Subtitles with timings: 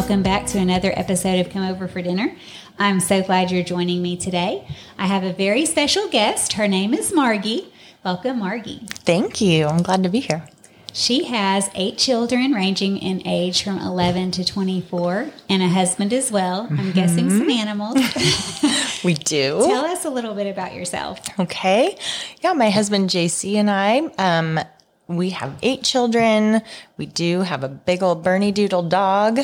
[0.00, 2.34] welcome back to another episode of Come Over for Dinner.
[2.78, 4.66] I'm so glad you're joining me today.
[4.96, 6.54] I have a very special guest.
[6.54, 7.66] Her name is Marghie.
[8.02, 8.80] Welcome, Marghie.
[8.88, 9.66] Thank you.
[9.66, 10.48] I'm glad to be here.
[10.94, 16.32] She has eight children ranging in age from 11 to 24 and a husband as
[16.32, 16.66] well.
[16.70, 17.98] I'm guessing some animals.
[19.04, 19.60] We do.
[19.60, 21.20] Tell us a little bit about yourself.
[21.38, 21.98] Okay.
[22.42, 24.60] Yeah, my husband JC and I, um,
[25.08, 26.60] we have eight children.
[26.98, 29.40] We do have a big old Bernedoodle dog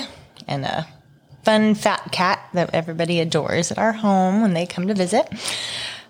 [0.46, 0.86] and a
[1.45, 5.28] fun fat cat that everybody adores at our home when they come to visit.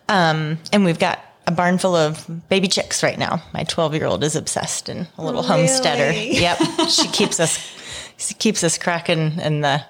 [0.09, 3.42] Um, and we've got a barn full of baby chicks right now.
[3.52, 6.12] My 12 year old is obsessed and a little homesteader.
[6.12, 6.59] Yep.
[6.88, 7.59] She keeps us,
[8.16, 9.84] she keeps us cracking and the,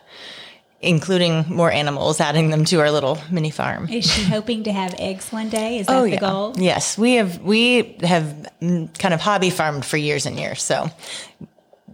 [0.81, 3.89] including more animals, adding them to our little mini farm.
[3.89, 5.79] Is she hoping to have eggs one day?
[5.79, 6.55] Is that the goal?
[6.57, 10.63] Yes, we have we have kind of hobby farmed for years and years.
[10.63, 10.91] So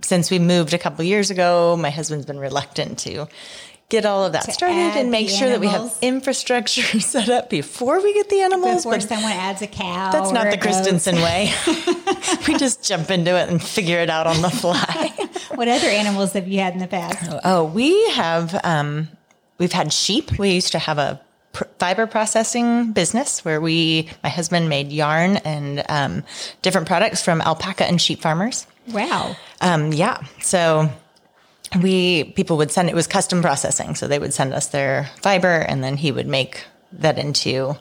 [0.03, 3.28] since we moved a couple years ago, my husband's been reluctant to
[3.92, 8.03] get all of that started and make sure that we have infrastructure set up before
[8.03, 8.84] we get the animals.
[8.84, 10.11] Before but someone adds a cow.
[10.11, 10.56] that's not the.
[10.56, 11.53] Christensen way.
[12.48, 15.11] we just jump into it and figure it out on the fly.
[15.55, 17.30] What other animals have you had in the past?
[17.45, 19.08] Oh, we have um,
[19.58, 20.39] we've had sheep.
[20.39, 21.20] We used to have a
[21.53, 26.25] pr- fiber processing business where we, my husband, made yarn and um,
[26.62, 28.67] different products from alpaca and sheep farmers.
[28.88, 29.36] Wow.
[29.61, 30.91] Um, yeah, so
[31.80, 35.61] we people would send it was custom processing, so they would send us their fiber,
[35.61, 37.77] and then he would make that into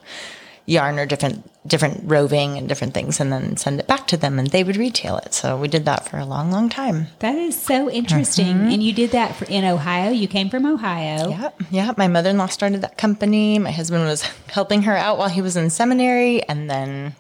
[0.66, 4.40] yarn or different different roving and different things, and then send it back to them,
[4.40, 5.34] and they would retail it.
[5.34, 7.08] So we did that for a long, long time.
[7.20, 8.48] That is so interesting.
[8.48, 10.12] And you did that for, in Ohio.
[10.12, 11.30] You came from Ohio.
[11.30, 11.94] Yeah, yeah.
[11.98, 13.60] My mother in law started that company.
[13.60, 17.16] My husband was helping her out while he was in seminary, and then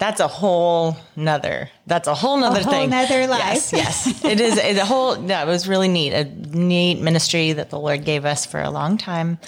[0.00, 1.68] that's a whole nother.
[1.86, 2.88] That's a whole nother whole thing.
[2.88, 3.70] nother life.
[3.70, 4.24] Yes, yes.
[4.24, 5.22] it is it's a whole.
[5.22, 6.14] Yeah, it was really neat.
[6.14, 9.38] A neat ministry that the Lord gave us for a long time.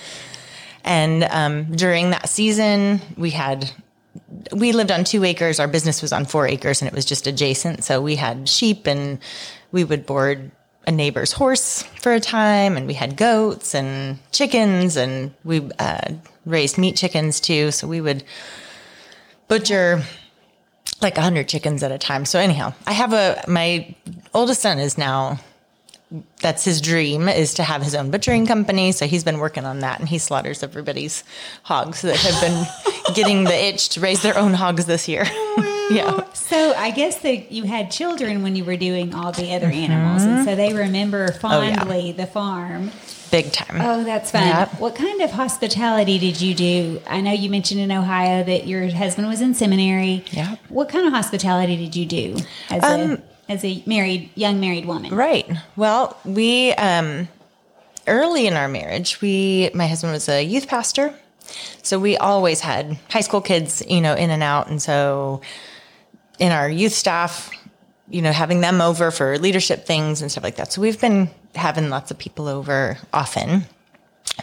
[0.84, 3.70] And um, during that season, we had
[4.54, 5.58] we lived on two acres.
[5.58, 7.82] Our business was on four acres, and it was just adjacent.
[7.82, 9.20] So we had sheep, and
[9.72, 10.50] we would board
[10.86, 16.12] a neighbor's horse for a time, and we had goats and chickens, and we uh,
[16.44, 17.70] raised meat chickens too.
[17.70, 18.22] So we would
[19.48, 20.02] butcher
[21.02, 22.24] like a hundred chickens at a time.
[22.24, 23.94] So anyhow, I have a my
[24.34, 25.38] oldest son is now
[26.40, 28.92] that's his dream is to have his own butchering company.
[28.92, 31.24] So he's been working on that and he slaughters everybody's
[31.62, 35.24] hogs that have been getting the itch to raise their own hogs this year.
[35.26, 36.24] Oh yeah.
[36.32, 40.22] So I guess that you had children when you were doing all the other animals,
[40.22, 41.46] and so they remember Mm-hmm.
[41.46, 41.76] Oh, yeah.
[41.76, 42.90] fondly the farm.
[43.30, 43.80] Big time.
[43.80, 44.46] Oh, that's fun.
[44.46, 44.78] Yep.
[44.80, 47.00] What kind of hospitality did you do?
[47.08, 50.24] I know you mentioned in Ohio that your husband was in seminary.
[50.32, 50.58] Yep.
[50.68, 52.36] What kind of hospitality did you do
[52.68, 53.12] as Um,
[53.48, 55.14] a as a married young married woman?
[55.14, 55.48] Right.
[55.76, 57.28] Well, we um
[58.06, 61.14] early in our marriage, we my husband was a youth pastor.
[61.82, 65.40] So we always had high school kids, you know, in and out and so
[66.38, 67.50] in our youth staff,
[68.08, 70.72] you know, having them over for leadership things and stuff like that.
[70.72, 73.64] So we've been having lots of people over often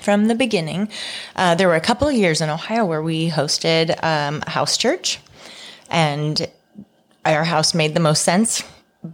[0.02, 0.90] from the beginning.
[1.36, 4.78] Uh, there were a couple of years in Ohio where we hosted um, a house
[4.78, 5.20] church,
[5.90, 6.48] and
[7.26, 8.64] our house made the most sense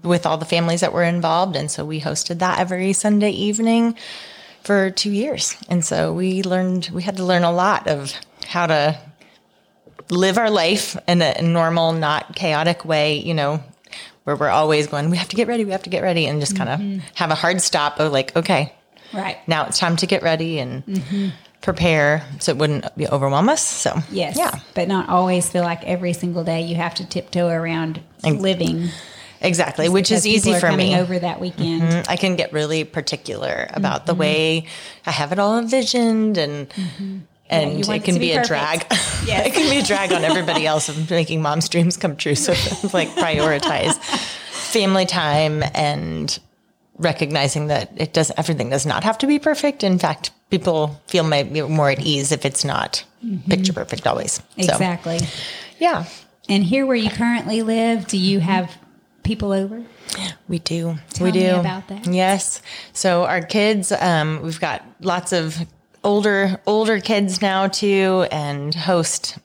[0.04, 1.56] with all the families that were involved.
[1.56, 3.96] And so we hosted that every Sunday evening
[4.64, 5.56] for two years.
[5.70, 8.14] And so we learned, we had to learn a lot of
[8.48, 9.00] how to
[10.10, 13.64] live our life in a normal, not chaotic way, you know,
[14.24, 16.40] where we're always going, we have to get ready, we have to get ready, and
[16.40, 18.74] just kind of have a hard stop of like, okay,
[19.14, 19.38] Right.
[19.48, 20.84] now it's time to get ready and
[21.62, 23.62] prepare so it wouldn't be overwhelm us.
[23.62, 24.36] So Yes.
[24.38, 28.90] yeah, But not always feel like every single day you have to tiptoe around living.
[29.42, 30.96] exactly, which is easy for me.
[30.98, 31.84] over that weekend.
[31.84, 34.20] Mm, I can get really particular about the Mm-hmm.
[34.22, 34.66] way
[35.06, 36.68] I have it all envisioned and
[37.50, 38.86] and it can be, be a drag.
[39.26, 39.48] Yes.
[39.48, 42.36] it can be a drag on everybody else of making mom's dreams come true.
[42.36, 42.52] So
[42.94, 43.96] like prioritize
[44.72, 46.38] family time and
[46.98, 49.84] recognizing that it does everything does not have to be perfect.
[49.84, 53.04] In fact, people feel maybe more at ease if it's not
[53.50, 54.34] picture perfect always.
[54.34, 54.62] So, Mm-hmm.
[54.62, 55.20] Exactly.
[55.80, 56.06] yeah.
[56.48, 58.78] And here where you currently live, do you have
[59.24, 59.84] people over?
[60.48, 60.98] We do.
[61.10, 61.56] Tell we me do.
[61.56, 62.06] about that.
[62.08, 62.62] Yes.
[62.94, 65.58] So our kids, um, we've got lots of
[66.06, 69.38] older older kids now too, and host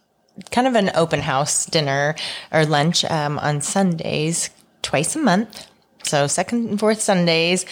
[0.52, 2.14] kind of an open house dinner
[2.52, 4.50] or lunch um, on Sundays
[4.82, 5.66] twice a month.
[6.04, 7.66] So second and fourth Sundays.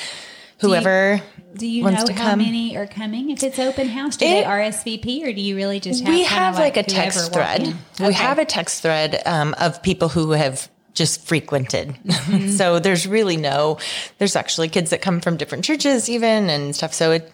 [0.60, 1.22] Whoever
[1.56, 4.16] Do you wants know to how many are coming if it's open house?
[4.16, 7.32] Do It- they RSVP or do you really just have we have like, a text
[7.32, 7.62] thread.
[8.00, 8.06] in?
[8.06, 11.96] We have a text thread um, of people who have just frequented.
[12.56, 13.78] so there's really no,
[14.18, 16.92] there's actually kids that come from different churches even and stuff.
[16.92, 17.32] So it,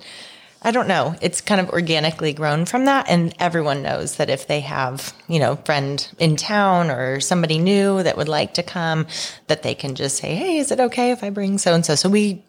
[0.65, 1.15] I don't know.
[1.21, 3.11] It's kind of organically grown from that.
[3.11, 8.03] And everyone knows that if they have, you know, friend in town or somebody new
[8.03, 9.07] that would like to come,
[9.47, 11.95] that they can just say, Hey, is it okay if I bring so and so?
[11.95, 12.43] So we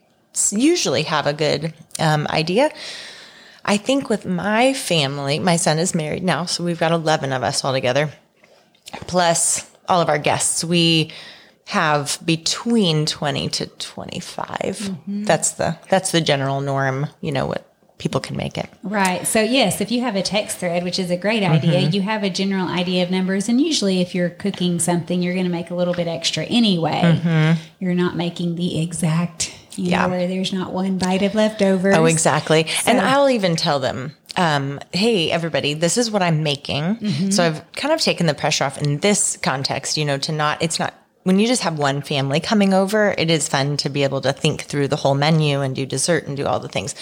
[0.49, 2.71] usually have a good um, idea.
[3.65, 6.45] I think with my family, my son is married now.
[6.45, 8.11] So we've got 11 of us all together,
[9.07, 10.63] plus all of our guests.
[10.63, 11.11] We,
[11.67, 15.23] have between 20 to 25 mm-hmm.
[15.23, 18.69] that's the that's the general norm you know what people can make it.
[18.83, 19.25] Right.
[19.25, 21.93] So, yes, if you have a text thread, which is a great idea, mm-hmm.
[21.93, 23.47] you have a general idea of numbers.
[23.47, 27.01] And usually, if you're cooking something, you're going to make a little bit extra anyway.
[27.03, 27.61] Mm-hmm.
[27.79, 30.03] You're not making the exact, you yeah.
[30.03, 31.95] know, where there's not one bite of leftovers.
[31.95, 32.67] Oh, exactly.
[32.67, 36.83] So, and I'll even tell them, um, hey, everybody, this is what I'm making.
[36.97, 37.29] Mm-hmm.
[37.29, 40.61] So I've kind of taken the pressure off in this context, you know, to not,
[40.61, 40.93] it's not,
[41.23, 44.33] when you just have one family coming over, it is fun to be able to
[44.33, 46.93] think through the whole menu and do dessert and do all the things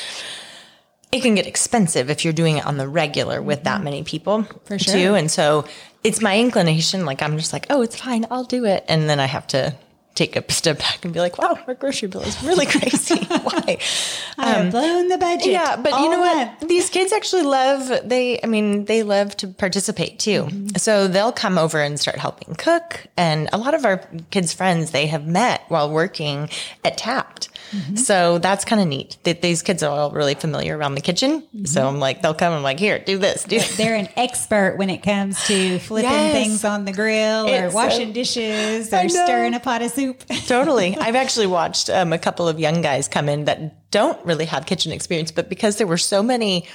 [1.13, 3.85] it can get expensive if you're doing it on the regular with that mm-hmm.
[3.85, 5.65] many people for sure too and so
[6.03, 9.19] it's my inclination like i'm just like oh it's fine i'll do it and then
[9.19, 9.73] i have to
[10.15, 13.23] take a step back and be like, wow, our grocery bill is really crazy.
[13.25, 13.77] Why?
[14.37, 15.47] i'm um, blown the budget.
[15.47, 16.67] Yeah, but you know what?
[16.67, 20.43] These kids actually love, they, I mean, they love to participate too.
[20.43, 20.77] Mm-hmm.
[20.77, 23.07] So they'll come over and start helping cook.
[23.17, 23.97] And a lot of our
[24.29, 26.49] kids' friends, they have met while working
[26.83, 27.49] at Tapped.
[27.73, 27.95] Mm-hmm.
[27.95, 31.41] So that's kind of neat that these kids are all really familiar around the kitchen.
[31.41, 31.65] Mm-hmm.
[31.65, 32.53] So I'm like, they'll come.
[32.53, 33.43] I'm like, here, do this.
[33.43, 33.75] Do this.
[33.75, 36.33] They're an expert when it comes to flipping yes.
[36.33, 40.23] things on the grill it's or washing so, dishes or stirring a pot of soup.
[40.47, 40.95] totally.
[40.95, 44.65] I've actually watched um, a couple of young guys come in that don't really have
[44.65, 46.67] kitchen experience, but because there were so many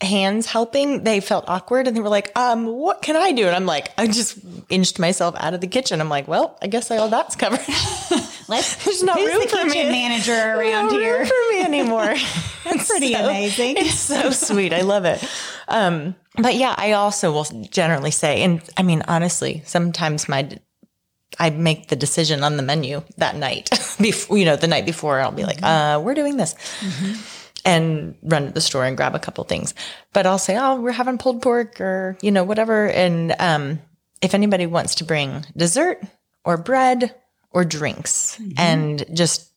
[0.00, 3.46] hands helping, they felt awkward and they were like, um, what can I do?
[3.46, 4.38] And I'm like, I just
[4.68, 6.00] inched myself out of the kitchen.
[6.00, 7.60] I'm like, well, I guess all that's covered.
[8.50, 9.84] Let's, There's not room the for me.
[9.84, 12.14] manager around no here for me anymore.
[12.64, 13.76] that's pretty so, amazing.
[13.76, 14.72] It's so sweet.
[14.72, 15.24] I love it.
[15.68, 20.58] Um, but yeah, I also will generally say, and I mean, honestly, sometimes my
[21.38, 23.70] I make the decision on the menu that night
[24.00, 26.00] before, you know, the night before I'll be like, mm-hmm.
[26.00, 26.54] uh, we're doing this.
[26.80, 27.20] Mm-hmm
[27.62, 29.74] and run to the store and grab a couple things.
[30.14, 32.88] But I'll say, oh, we're having pulled pork or, you know, whatever.
[32.88, 33.80] And um,
[34.22, 36.02] if anybody wants to bring dessert
[36.42, 37.14] or bread
[37.50, 38.52] or drinks mm-hmm.
[38.58, 39.50] and just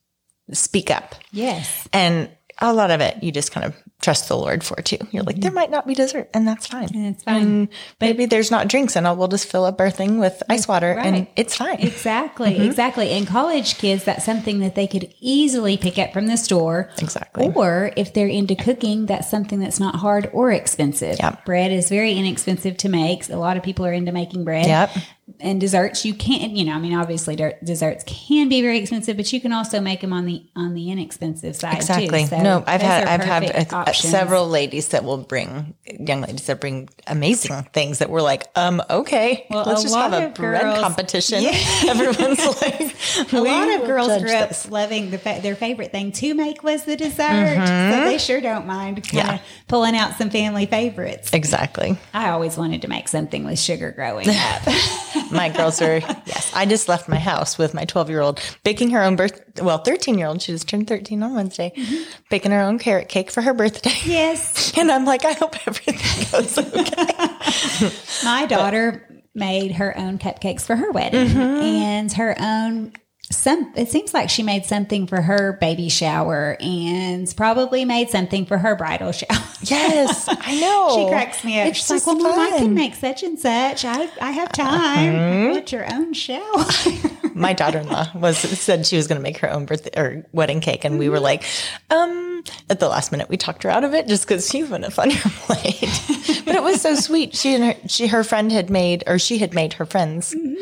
[0.51, 1.15] speak up.
[1.31, 1.87] Yes.
[1.93, 2.29] And
[2.59, 4.97] a lot of it, you just kind of trust the Lord for too.
[5.11, 5.55] You're like, there mm-hmm.
[5.55, 6.89] might not be dessert, and that's fine.
[6.93, 7.41] And it's fine.
[7.41, 7.67] And
[8.01, 10.93] maybe there's not drinks, and I'll, we'll just fill up our thing with ice water,
[10.95, 11.05] right.
[11.05, 11.79] and it's fine.
[11.79, 12.63] Exactly, mm-hmm.
[12.63, 13.09] exactly.
[13.11, 16.91] And college kids, that's something that they could easily pick up from the store.
[16.99, 17.51] Exactly.
[17.55, 21.17] Or if they're into cooking, that's something that's not hard or expensive.
[21.19, 21.45] Yep.
[21.45, 23.29] Bread is very inexpensive to make.
[23.29, 24.67] A lot of people are into making bread.
[24.67, 24.91] Yep
[25.39, 29.31] and desserts you can't you know i mean obviously desserts can be very expensive but
[29.31, 32.27] you can also make them on the on the inexpensive side exactly too.
[32.27, 33.43] So no i've had i've had
[33.99, 38.45] a, several ladies that will bring young ladies that bring amazing things that we're like
[38.55, 41.51] um okay well, let's just have a bread girls, competition yeah.
[41.87, 44.69] everyone's like a lot of girls grew up this.
[44.69, 47.91] loving the fa- their favorite thing to make was the dessert mm-hmm.
[47.91, 49.41] so they sure don't mind kind of yeah.
[49.67, 54.27] pulling out some family favorites exactly i always wanted to make something with sugar growing
[54.29, 54.61] up
[55.31, 56.51] my girls are yes.
[56.55, 59.41] I just left my house with my 12 year old baking her own birth.
[59.61, 60.41] Well, 13 year old.
[60.41, 62.03] She just turned 13 on Wednesday, mm-hmm.
[62.29, 63.82] baking her own carrot cake for her birthday.
[64.05, 67.93] Yes, and I'm like, I hope everything goes okay.
[68.23, 71.39] my daughter but, made her own cupcakes for her wedding mm-hmm.
[71.39, 72.93] and her own
[73.37, 78.45] some it seems like she made something for her baby shower and probably made something
[78.45, 79.43] for her bridal shower.
[79.61, 80.95] Yes, I know.
[80.95, 81.67] she cracks me up.
[81.67, 83.85] It's She's like, "Well, Mom, I can make such and such.
[83.85, 85.15] I I have time.
[85.15, 85.53] Uh-huh.
[85.59, 86.65] Put your own shower."
[87.35, 90.85] My daughter-in-law was said she was going to make her own birthday or wedding cake,
[90.85, 91.43] and we were like,
[91.89, 94.83] um, at the last minute we talked her out of it just because she wouldn't
[94.83, 96.43] have on your plate.
[96.45, 97.35] but it was so sweet.
[97.35, 100.53] She and her she her friend had made or she had made her friends mm-hmm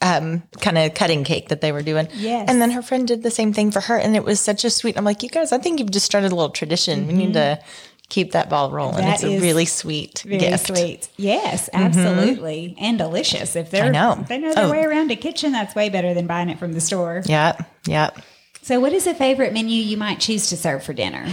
[0.00, 2.08] um, kind of cutting cake that they were doing.
[2.14, 2.48] Yes.
[2.48, 3.98] And then her friend did the same thing for her.
[3.98, 6.32] And it was such a sweet, I'm like, you guys, I think you've just started
[6.32, 7.00] a little tradition.
[7.00, 7.08] Mm-hmm.
[7.08, 7.60] We need to
[8.08, 9.04] keep that ball rolling.
[9.04, 10.68] That it's a really sweet very gift.
[10.68, 11.08] sweet.
[11.16, 11.84] Yes, mm-hmm.
[11.84, 12.68] absolutely.
[12.68, 12.84] Mm-hmm.
[12.84, 13.56] And delicious.
[13.56, 14.16] If they're, I know.
[14.20, 14.70] If they know their oh.
[14.70, 17.22] way around a kitchen, that's way better than buying it from the store.
[17.26, 17.62] Yep.
[17.86, 18.18] Yep.
[18.62, 21.26] So what is a favorite menu you might choose to serve for dinner?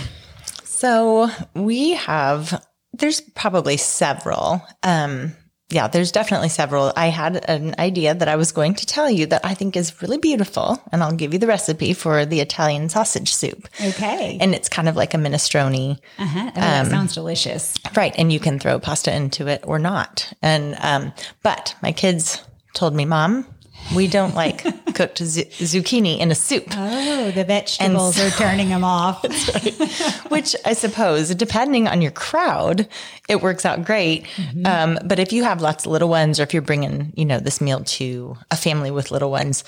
[0.64, 4.62] So we have, there's probably several.
[4.84, 5.34] Um,
[5.70, 6.94] yeah, there's definitely several.
[6.96, 10.00] I had an idea that I was going to tell you that I think is
[10.02, 13.68] really beautiful, and I'll give you the recipe for the Italian sausage soup.
[13.84, 14.38] Okay.
[14.40, 16.00] And it's kind of like a minestrone.
[16.20, 16.52] Uh-huh.
[16.56, 17.74] Oh, um, sounds delicious.
[17.96, 20.32] Right, and you can throw pasta into it or not.
[20.42, 22.44] And um, but my kids
[22.76, 23.48] told me, "Mom,
[23.94, 24.64] We don't like
[24.96, 29.24] cooked zu- zucchini in a soup, Oh, the vegetables are turning them off.
[30.32, 32.88] which I suppose, depending on your crowd,
[33.30, 34.26] it works out great.
[34.66, 37.40] Um, but if you have lots of little ones, or if you're bringing, you know,
[37.40, 39.64] this meal to a family with little ones,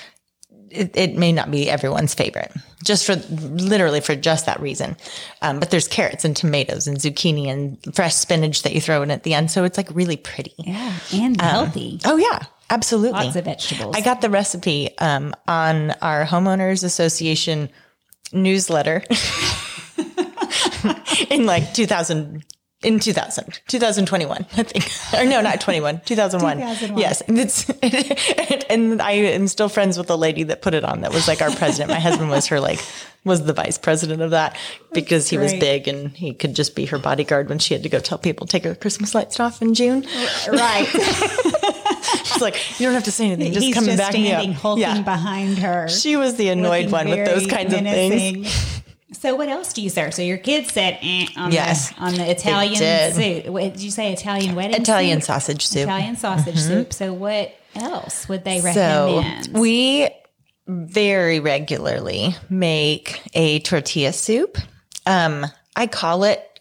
[0.70, 2.52] it, it may not be everyone's favorite,
[2.84, 4.98] just for literally for just that reason.
[5.42, 9.12] Um, but there's carrots and tomatoes and zucchini and fresh spinach that you throw in
[9.12, 10.54] at the end, so it's like really pretty.
[10.58, 12.00] Yeah, and healthy.
[12.04, 13.24] Oh yeah, absolutely.
[13.24, 13.96] Lots of vegetables.
[13.96, 17.70] I got the recipe um, on our homeowners association
[18.34, 19.04] newsletter
[21.30, 22.44] in like 2000
[22.84, 24.86] in 2000 2021 i think
[25.20, 27.00] or no not 21 2001, 2001.
[27.00, 27.70] yes and it's
[28.70, 31.42] and i am still friends with the lady that put it on that was like
[31.42, 32.80] our president my husband was her like
[33.24, 34.56] was the vice president of that
[34.94, 37.90] because he was big and he could just be her bodyguard when she had to
[37.90, 40.06] go tell people take her christmas lights off in june
[40.52, 40.88] right.
[42.38, 44.46] she's like you don't have to say anything just He's come just back me up
[44.56, 45.88] hulking yeah behind her.
[45.90, 48.82] she was the annoyed one with those kinds of things.
[49.14, 50.14] So what else do you serve?
[50.14, 52.76] So your kids said eh, on Yes, the on the Italian
[53.14, 53.46] soup.
[53.52, 54.14] What did you say?
[54.14, 55.28] Italian wedding Italian soup?
[55.28, 55.82] sausage soup.
[55.82, 55.90] Mm-hmm.
[55.90, 56.94] Italian sausage soup.
[56.94, 59.58] So what else would they So recommend?
[59.58, 60.10] we
[60.68, 64.58] very regularly make a tortilla soup.
[65.06, 66.57] Um, I call it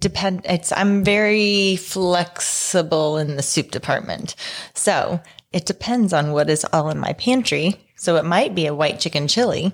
[0.00, 0.42] depend.
[0.44, 4.34] It's I'm very flexible in the soup department,
[4.74, 5.20] so
[5.52, 7.76] it depends on what is all in my pantry.
[7.96, 9.72] So it might be a white chicken chili,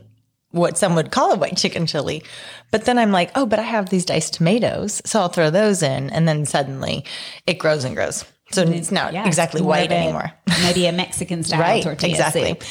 [0.50, 2.23] what some would call a white chicken chili.
[2.71, 5.00] But then I'm like, oh, but I have these diced tomatoes.
[5.07, 6.11] So I'll throw those in.
[6.11, 7.05] And then suddenly
[7.47, 8.25] it grows and grows.
[8.50, 10.31] So mm, it's not Yeah, exactly white a- anymore.
[10.62, 12.49] maybe a Mexican style Right, tortilla exactly.
[12.49, 12.65] soup.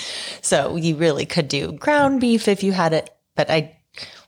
[0.44, 3.76] So you really could do ground beef if you had it, but I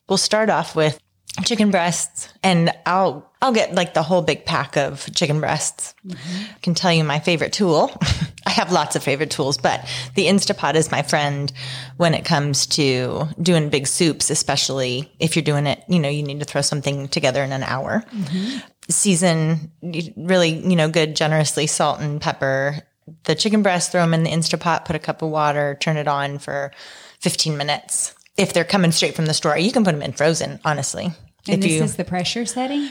[0.08, 1.00] will start off with
[1.46, 5.96] chicken breasts and I'll I'll get like the whole big pack of chicken breasts.
[6.06, 6.44] Mm-hmm.
[6.56, 7.92] I can tell you my favorite tool.
[8.46, 11.52] I have lots of favorite tools, but the Instapot is my friend
[11.98, 16.24] when it comes to doing big soups, especially if you're doing it, you know, you
[16.24, 18.04] need to throw something together in an hour.
[18.14, 18.58] Mm-hmm.
[18.90, 19.72] Season
[20.18, 22.84] really, you know, good generously salt and pepper
[23.24, 26.08] the chicken breast, throw them in the Instapot, put a cup of water, turn it
[26.08, 26.72] on for
[27.20, 28.16] 15 minutes.
[28.38, 31.12] If they're coming straight from the store, you can put them in frozen, honestly.
[31.48, 32.90] And if this you, is the pressure setting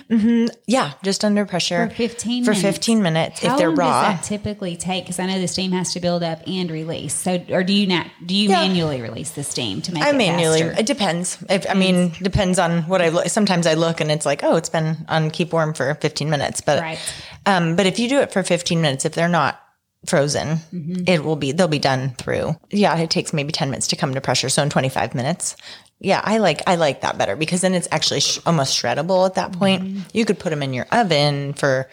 [0.67, 2.63] yeah, just under pressure for 15 for minutes.
[2.67, 3.41] 15 minutes.
[3.43, 5.05] How if they're long raw, does that typically take?
[5.05, 7.15] Because I know the steam has to build up and release.
[7.15, 8.07] So, or do you not?
[8.25, 8.61] Do you Yeah.
[8.63, 10.63] manually release the steam to make I it manually.
[10.63, 10.81] faster?
[10.81, 11.39] It depends.
[11.49, 13.29] If, I mean, depends on what I look.
[13.29, 16.61] Sometimes I look and it's like, oh, it's been on keep warm for 15 minutes.
[16.61, 16.99] But, Right.
[17.47, 19.61] um, but if you do it for 15 minutes, if they're not
[20.07, 21.03] frozen, Mm-hmm.
[21.07, 22.57] it will be, they'll be done through.
[22.71, 22.97] Yeah.
[22.99, 24.49] It takes maybe 10 minutes to come to pressure.
[24.49, 25.57] So in 25 minutes.
[26.01, 26.21] Yeah.
[26.25, 29.53] I like, I like that better because then it's actually sh- almost shreddable at that
[29.53, 29.83] point.
[29.83, 30.01] Mm-hmm.
[30.13, 31.89] You could put them in your oven for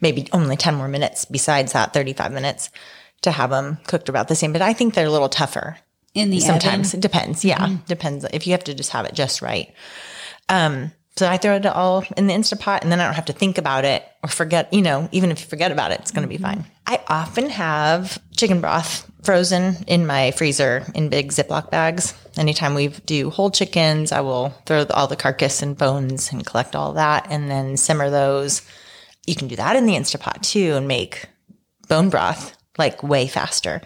[0.00, 2.70] maybe only 10 more minutes besides that 35 minutes
[3.22, 4.52] to have them cooked about the same.
[4.52, 5.78] But I think they're a little tougher
[6.14, 6.98] in the sometimes oven?
[6.98, 7.84] it depends yeah Mm-hmm.
[7.86, 9.74] depends if you have to just have it just right
[10.48, 13.34] um so i throw it all in the instapot and then i don't have to
[13.34, 16.22] think about it or forget you know even if you forget about it it's going
[16.22, 16.62] to be Mm-hmm.
[16.62, 22.74] fine i often have chicken broth frozen in my freezer in big ziploc bags anytime
[22.74, 26.92] we do whole chickens i will throw all the carcass and bones and collect all
[26.94, 28.62] that and then simmer those
[29.26, 31.26] you can do that in the instapot too and make
[31.88, 33.80] bone broth like way faster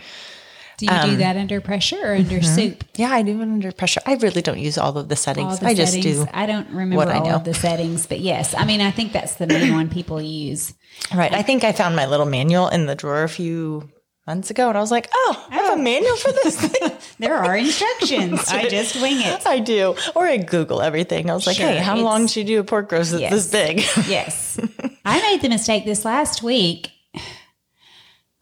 [0.79, 2.55] Do you Um, do that under pressure or under mm-hmm.
[2.55, 2.85] soup?
[2.97, 4.01] yeah, I do it under pressure.
[4.07, 5.59] I really don't use all of the settings.
[5.59, 6.25] The I just settings.
[6.25, 6.27] do.
[6.33, 7.35] I don't remember what I all know.
[7.37, 10.73] of the settings, but yes, I mean, I think that's the main one people use.
[11.15, 11.35] Right.
[11.35, 13.91] I think I found my little manual in the drawer a few
[14.31, 16.93] months ago and I was like, oh, I have a manual for this thing.
[17.19, 18.47] There are instructions.
[18.49, 19.45] I just wing it.
[19.47, 19.97] I do.
[20.15, 21.29] Or I Google everything.
[21.31, 23.33] I was like, Sure, hey, how long should you do a pork roast that's Yes.
[23.33, 23.77] this big?
[24.09, 24.59] Yes.
[25.05, 26.91] I made the mistake this last week.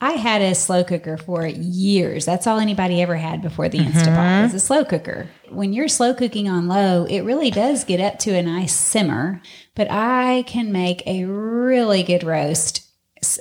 [0.00, 2.24] I had a slow cooker for years.
[2.24, 3.98] That's all anybody ever had before the Mm-hmm.
[3.98, 5.28] Instapot was a slow cooker.
[5.48, 9.42] When you're slow cooking on low, it really does get up to a nice simmer.
[9.74, 12.87] But I can make a really good roast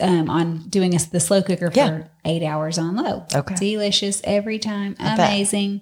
[0.02, 2.04] um, on doing a, the slow cooker for Yeah.
[2.26, 3.26] eight hours on low.
[3.34, 3.56] Okay.
[3.56, 5.18] delicious every time, bet.
[5.20, 5.82] amazing.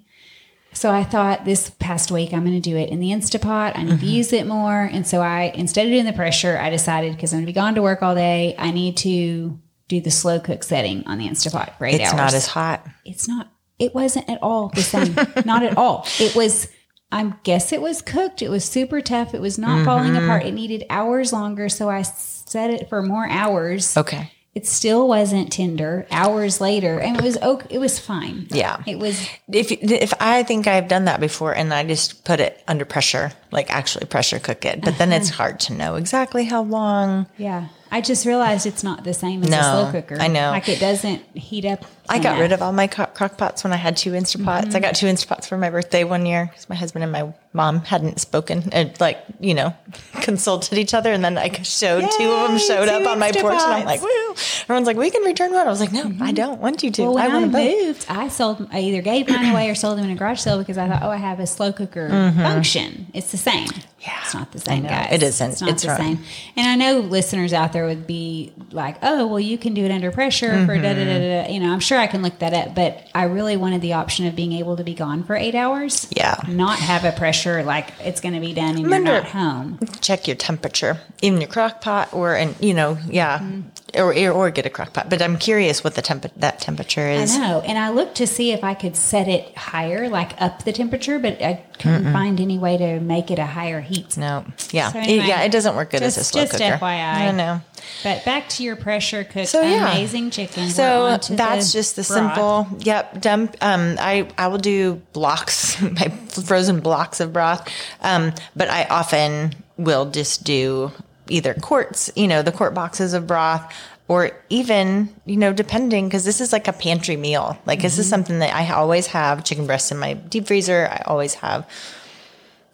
[0.74, 3.78] So I thought this past week I'm going to do it in the Instapot.
[3.78, 4.82] I need to use it more.
[4.82, 7.54] And so I, instead of doing the pressure, I decided because I'm going to be
[7.54, 11.28] gone to work all day, I need to do the slow cook setting on the
[11.30, 12.18] Instapot for eight It's hours.
[12.18, 12.86] not as hot.
[13.06, 15.14] it's not, it wasn't at all the same.
[15.46, 16.06] not at all.
[16.20, 16.68] It was,
[17.16, 18.42] I guess it was cooked.
[18.42, 19.34] It was super tough.
[19.34, 20.26] It was not falling Mm-hmm.
[20.26, 20.44] apart.
[20.46, 21.70] It needed hours longer.
[21.70, 23.96] So I set it for more hours.
[23.96, 24.32] Okay.
[24.54, 27.00] It still wasn't tender hours later.
[27.00, 27.68] And it was, okay.
[27.70, 28.48] It was fine.
[28.52, 28.82] Yeah.
[28.86, 32.62] It was If if I think I've done that before and I just put it
[32.68, 35.44] under pressure, like actually pressure cook it, but then it's Uh-huh.
[35.44, 37.28] hard to know exactly how long.
[37.38, 37.68] Yeah.
[37.92, 40.18] I just realized it's not the same as a slow cooker.
[40.20, 40.52] I know.
[40.52, 41.86] Like it doesn't heat up.
[42.10, 42.40] I got enough.
[42.42, 44.66] rid of all my co- crock pots when I had two Instapots.
[44.66, 44.76] Mm-hmm.
[44.76, 47.80] I got two Instapots for my birthday one year because my husband and my mom
[47.82, 49.74] hadn't spoken and like, you know,
[50.22, 51.12] consulted each other.
[51.12, 54.02] And then I showed two of them showed up on my porch and I'm like,
[54.02, 54.36] woo.
[54.64, 55.66] Everyone's like, we can return one.
[55.66, 57.02] I was like, no, I don't want you to.
[57.02, 57.12] Mm-hmm.
[57.14, 57.86] Well, I want to both.
[57.86, 58.68] moved, I sold.
[58.72, 61.04] I either gave mine away or sold them in a garage sale because I thought,
[61.04, 63.08] oh, I have a slow cooker function.
[63.14, 63.68] It's the same.
[63.68, 63.80] Mm-hmm.
[64.02, 65.10] Yeah, it's not the same, guys.
[65.14, 65.52] It isn't.
[65.54, 65.98] It's not It's the wrong.
[65.98, 66.20] same.
[66.56, 69.90] And I know listeners out there would be like, oh, well, you can do it
[69.92, 71.44] under pressure for da da da da.
[71.48, 71.52] da.
[71.52, 74.26] You know, I'm sure I can look that up, but I really wanted the option
[74.26, 76.08] of being able to be gone for eight hours.
[76.16, 76.36] Yeah.
[76.48, 79.80] not have a pressure like it's going to be done and you're not home.
[80.02, 83.62] Check your temperature in your crock pot or, and you know, yeah, Mm-hmm.
[83.98, 85.10] Or, or get a crock pot.
[85.10, 87.36] But I'm curious what the temp- that temperature is.
[87.36, 87.62] I know.
[87.62, 91.20] And I looked to see if I could set it higher, like up the temperature,
[91.20, 94.18] but I couldn't find any way to make it a higher heat.
[94.18, 94.46] No.
[94.72, 94.92] Yeah.
[94.92, 95.42] So It- yeah.
[95.42, 96.78] It doesn't work good as a just- slow just cooker.
[96.78, 97.28] FYI.
[97.30, 97.62] I know.
[98.04, 100.70] But back to your pressure cooked So yeah, amazing chicken.
[100.70, 102.08] So that's the just the broth.
[102.08, 102.68] simple.
[102.80, 103.56] Yep, dump.
[103.62, 107.70] Um, I I will do blocks, my frozen blocks of broth.
[108.02, 110.92] Um, but I often will just do
[111.30, 113.74] either quarts, you know, the quart boxes of broth,
[114.08, 117.58] or even you know, depending because this is like a pantry meal.
[117.66, 118.02] Like this Mm-hmm.
[118.02, 120.88] is something that I always have chicken breasts in my deep freezer.
[120.92, 121.68] I always have,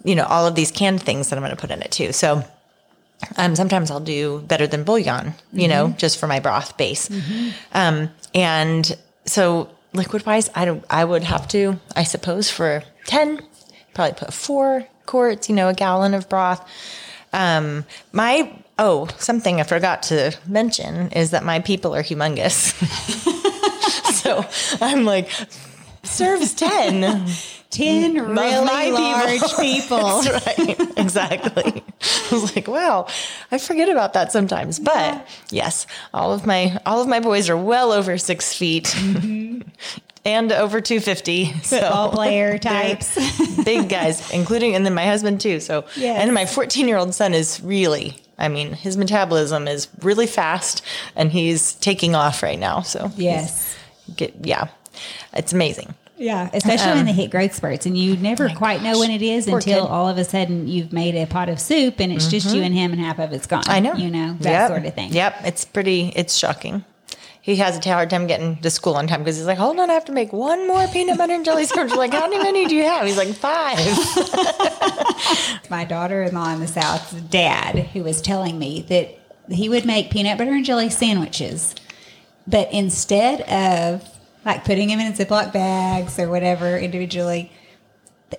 [0.04, 2.12] you know, all of these canned things that I'm going to put in it too.
[2.14, 2.44] So.
[3.38, 5.98] Um, sometimes I'll do better than bouillon, you know, Mm-hmm.
[5.98, 7.08] just for my broth base.
[7.72, 13.40] Um, and so liquid wise, I don't, I would have to, I suppose for 10,
[13.94, 16.68] probably put four quarts, you know, a gallon of broth.
[17.34, 22.74] Um, my, oh, something I forgot to mention is that my people are humongous.
[24.14, 24.46] so
[24.82, 25.30] I'm like,
[26.04, 27.28] serves 10.
[27.72, 29.02] 10 really my people.
[29.02, 30.22] large people.
[30.22, 30.98] That's right.
[30.98, 31.84] Exactly.
[32.02, 33.08] I was like, wow,
[33.52, 34.78] I forget about that sometimes.
[34.80, 38.94] But yes, all of my all of my boys are well over six feet
[40.26, 41.46] and over two fifty.
[41.64, 43.16] Football player types.
[43.64, 45.60] big guys, including and then my husband too.
[45.60, 46.22] So Yes.
[46.24, 50.82] and my fourteen year old son is really I mean, his metabolism is really fast
[51.16, 52.82] and he's taking off right now.
[52.82, 53.76] So yes.
[54.16, 54.68] get yeah.
[55.34, 55.94] It's amazing.
[56.18, 59.48] Yeah, especially when they hit growth spurts, and you never quite know when it is
[59.48, 59.90] Poor until kid.
[59.92, 62.76] all of a sudden you've made a pot of soup and it's just you and
[62.76, 63.64] him, and half of it's gone.
[63.64, 63.72] Mm-hmm.
[63.72, 63.94] I know.
[63.96, 64.68] you know that Yep.
[64.68, 65.14] sort of thing.
[65.14, 66.14] Yep, it's pretty.
[66.16, 66.86] It's shocking.
[67.44, 69.90] He has a hard time getting to school on time because he's like, "Hold on,
[69.90, 72.76] I have to make one more peanut butter and jelly sandwich." Like, how many do
[72.76, 73.06] you have?
[73.08, 73.80] He's like, five.
[75.70, 79.18] my daughter-in-law in the South's dad who was telling me that
[79.50, 81.74] he would make peanut butter and jelly sandwiches,
[82.46, 84.08] but instead of
[84.46, 87.52] like putting them in Ziploc bags or whatever individually,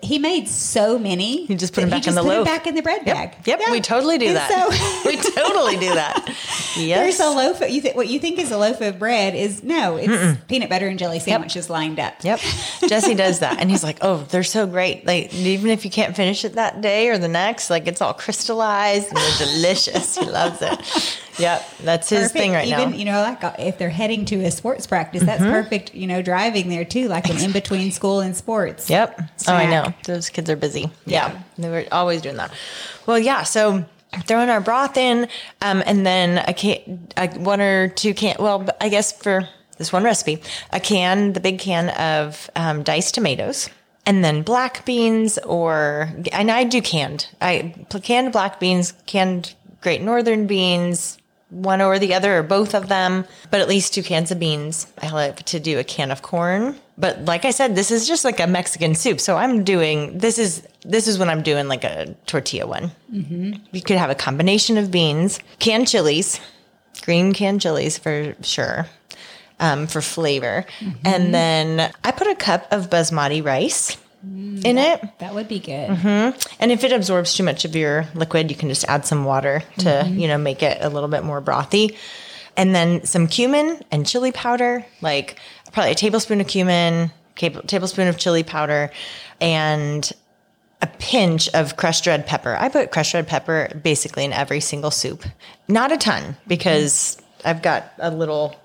[0.03, 1.47] he made so many.
[1.47, 2.45] He just put them he back in the put loaf.
[2.47, 3.35] back in the bread bag.
[3.45, 3.71] Yep, Yeah.
[3.71, 4.49] we totally do And that.
[4.51, 6.35] so- we totally do that.
[6.75, 7.19] Yes.
[7.19, 7.61] There's a loaf.
[7.61, 10.71] Of, you th- what you think is a loaf of bread is no, it's peanut
[10.71, 12.15] butter and jelly sandwiches lined up.
[12.23, 12.41] Yep.
[12.89, 13.59] Jesse does that.
[13.61, 15.07] And he's like, oh, they're so great.
[15.07, 18.15] Like, even if you can't finish it that day or the next, like, it's all
[18.15, 20.17] crystallized and they're delicious.
[20.17, 21.19] he loves it.
[21.39, 21.79] Yep.
[21.83, 22.33] That's his Perfect.
[22.33, 22.97] thing right Even now.
[22.97, 25.95] you know, like uh, if they're heading to a sports practice, that's perfect.
[25.95, 28.91] You know, driving there too, like an in between school and sports.
[28.91, 29.21] Yep.
[29.49, 29.95] Oh, I know.
[30.05, 30.91] Those kids are busy.
[31.07, 31.33] Yeah.
[31.33, 31.43] Yeah.
[31.59, 32.53] They were always doing that.
[33.07, 33.43] Well, yeah.
[33.45, 33.85] So
[34.25, 35.29] throwing our broth in,
[35.63, 39.93] um, and then a can, a, one or two can, well, I guess for this
[39.93, 43.71] one recipe, a can, the big can of um, diced tomatoes.
[44.05, 47.29] And then black beans, or and I do canned.
[47.41, 51.19] I canned black beans, canned Great Northern beans,
[51.53, 54.87] one or the other or both of them, but at least two cans of beans.
[55.01, 56.77] I like to do a can of corn.
[56.97, 59.21] But like I said, this is just like a Mexican soup.
[59.21, 62.91] So I'm doing this is this is when I'm doing like a tortilla one.
[63.13, 63.53] Mm-hmm.
[63.71, 66.41] You could have a combination of beans, canned chilies,
[67.03, 68.87] green canned chilies for sure,
[69.61, 70.65] um, for flavor,
[71.05, 75.03] and then I put a cup of basmati rice Mm, in it.
[75.19, 75.91] That would be good.
[75.91, 76.39] Mm-hmm.
[76.61, 79.63] And if it absorbs too much of your liquid, you can just add some water
[79.79, 80.19] to, mm-hmm.
[80.19, 81.97] you know, make it a little bit more brothy.
[82.57, 85.39] And then some cumin and chili powder, like
[85.73, 88.91] probably a tablespoon of cumin, tablespoon of chili powder,
[89.41, 90.13] and
[90.83, 92.57] a pinch of crushed red pepper.
[92.59, 95.25] I put crushed red pepper basically in every single soup.
[95.69, 96.49] Not a ton mm-hmm.
[96.49, 98.57] because I've got a little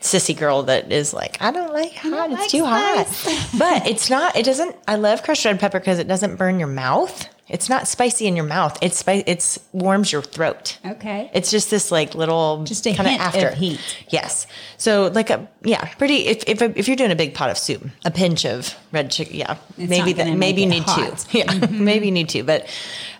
[0.00, 2.30] sissy girl that is like, I don't like hot.
[2.30, 3.58] it's like too spice." hot.
[3.58, 6.68] but it's not, it doesn't, I love crushed red pepper because it doesn't burn your
[6.68, 7.28] mouth.
[7.48, 8.76] It's not spicy in your mouth.
[8.82, 9.24] It's spicy.
[9.26, 10.78] It's warms your throat.
[10.84, 11.30] Okay.
[11.32, 13.80] It's just this like little Just a kinda after of heat.
[14.10, 14.46] Yes.
[14.76, 16.26] So like a yeah, pretty.
[16.26, 19.36] If if if you're doing a big pot of soup, a pinch of red chicken.
[19.36, 21.20] Yeah, It's maybe that maybe you need hot.
[21.20, 21.38] two.
[21.38, 22.44] Yeah, maybe you need two.
[22.44, 22.68] But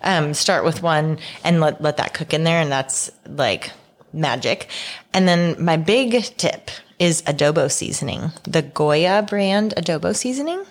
[0.02, 3.70] um, start with one and let let that cook in there, and that's like
[4.12, 4.68] magic.
[5.12, 10.64] And then my big tip is adobo seasoning, the Goya brand adobo seasoning.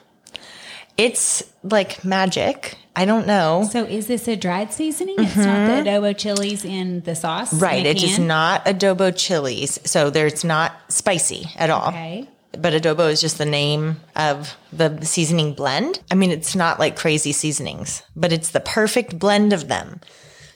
[0.97, 2.75] It's like magic.
[2.95, 3.67] I don't know.
[3.71, 5.15] So is this a dried seasoning?
[5.19, 7.53] It's not the adobo chilies in the sauce?
[7.53, 7.63] Mm-hmm.
[7.63, 7.85] Right.
[7.85, 9.79] It is not adobo chilies.
[9.85, 11.89] So there's not spicy at all.
[11.89, 12.27] Okay.
[12.53, 16.01] But adobo is just the name of the seasoning blend.
[16.09, 20.01] I mean, it's not like crazy seasonings, but it's the perfect blend of them.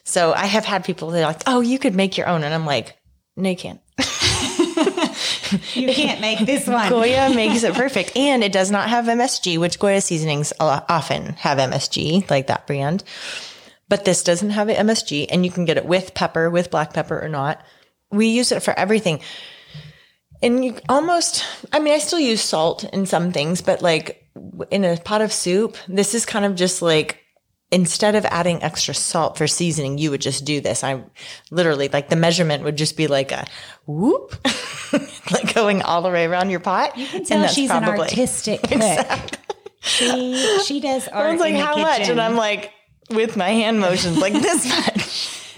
[0.03, 2.43] So I have had people that are like, oh, you could make your own.
[2.43, 2.97] And I'm like,
[3.35, 3.81] no, you can't.
[5.73, 6.89] You can't make this one.
[6.89, 8.15] Goya makes it perfect.
[8.15, 13.03] And it does not have MSG, which Goya seasonings often have MSG, like that brand.
[13.89, 17.21] But this doesn't have MSG, and you can get it with pepper, with black pepper
[17.21, 17.61] or not.
[18.09, 19.19] We use it for everything.
[20.41, 24.27] And you almost, I mean, I still use salt in some things, but like
[24.71, 27.20] in a pot of soup, this is kind of just like,
[27.71, 30.83] instead of adding extra salt for seasoning, you would just do this.
[30.83, 31.03] I
[31.51, 33.45] literally, like the measurement would just be like a
[33.87, 34.35] whoop,
[35.31, 36.97] like going all the way around your pot.
[36.97, 39.07] You can tell she's an artistic cook.
[39.79, 41.31] She she does art.
[41.31, 42.01] Was like, how much?
[42.09, 42.71] And I'm like,
[43.09, 44.67] with my hand motions, like this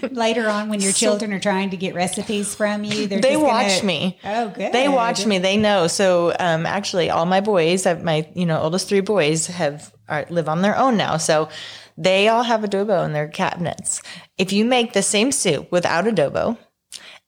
[0.00, 0.12] much.
[0.12, 3.40] later on when your children are trying to get recipes from you, they're They just
[3.44, 4.18] gonna- watch me.
[4.24, 4.72] Oh, good.
[4.72, 5.38] They watch me.
[5.38, 5.88] They know.
[5.88, 10.48] So um, actually, all my boys, my you know oldest three boys have are, live
[10.48, 11.16] on their own now.
[11.18, 11.48] So
[11.96, 14.02] they all have adobo in their cabinets.
[14.38, 16.58] If you make the same soup without adobo,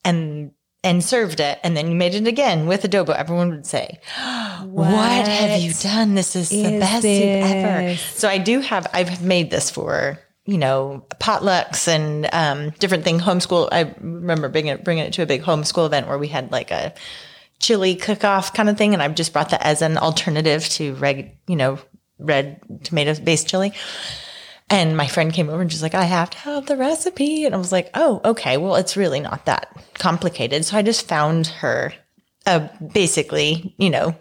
[0.05, 0.53] and
[0.83, 3.99] and served it, and then you made it again with adobo, everyone would say,
[4.63, 6.15] "What, have you done?
[6.15, 8.87] This is, the is best soup ever." So I do have.
[8.93, 13.19] I've made this for you know potlucks and um, different thing.
[13.19, 13.69] Homeschool.
[13.73, 16.71] I remember bringing it, bringing it to a big homeschool event where we had like
[16.71, 16.95] a
[17.59, 21.37] chili cook-off kind of thing, and I've just brought that as an alternative to reg,
[21.47, 21.79] you know,
[22.19, 23.73] red tomato based chili.
[24.69, 27.45] And my friend came over and she's like, I have to have the recipe.
[27.45, 28.57] And I was like, oh, okay.
[28.57, 30.65] Well, it's really not that complicated.
[30.65, 31.95] So I just found her
[32.47, 34.17] a basically, you know,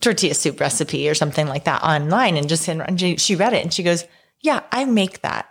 [0.00, 3.62] tortilla soup recipe or something like that online and just and she- she read it
[3.62, 4.04] and she goes,
[4.40, 5.46] yeah, I make that.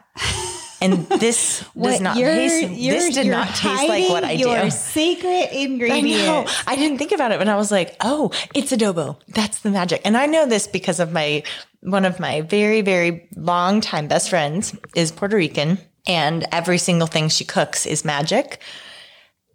[0.81, 4.63] And this does not you're, taste, you're, this did not taste like what I your
[4.63, 4.69] do.
[4.71, 6.25] secret I ingredient.
[6.25, 6.45] know.
[6.67, 9.17] I didn't think about it, but I was like, "Oh, it's adobo.
[9.27, 11.43] That's the magic." And I know this because of my
[11.81, 17.07] one of my very, very long time best friends is Puerto Rican, and every single
[17.07, 18.61] thing she cooks is magic.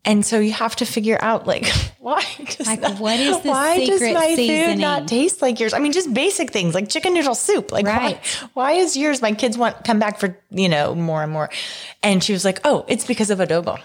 [0.07, 1.67] And so you have to figure out like
[1.99, 4.75] why does Like, that- what is the why does my seasoning?
[4.75, 5.73] food not taste like yours?
[5.73, 7.73] I mean, just basic things like chicken noodle soup.
[7.73, 8.19] Like Right.
[8.19, 9.23] why why is yours?
[9.23, 11.49] My kids want come back for you know more and more,
[12.03, 13.81] and she was like, "Oh, it's because of adobo,"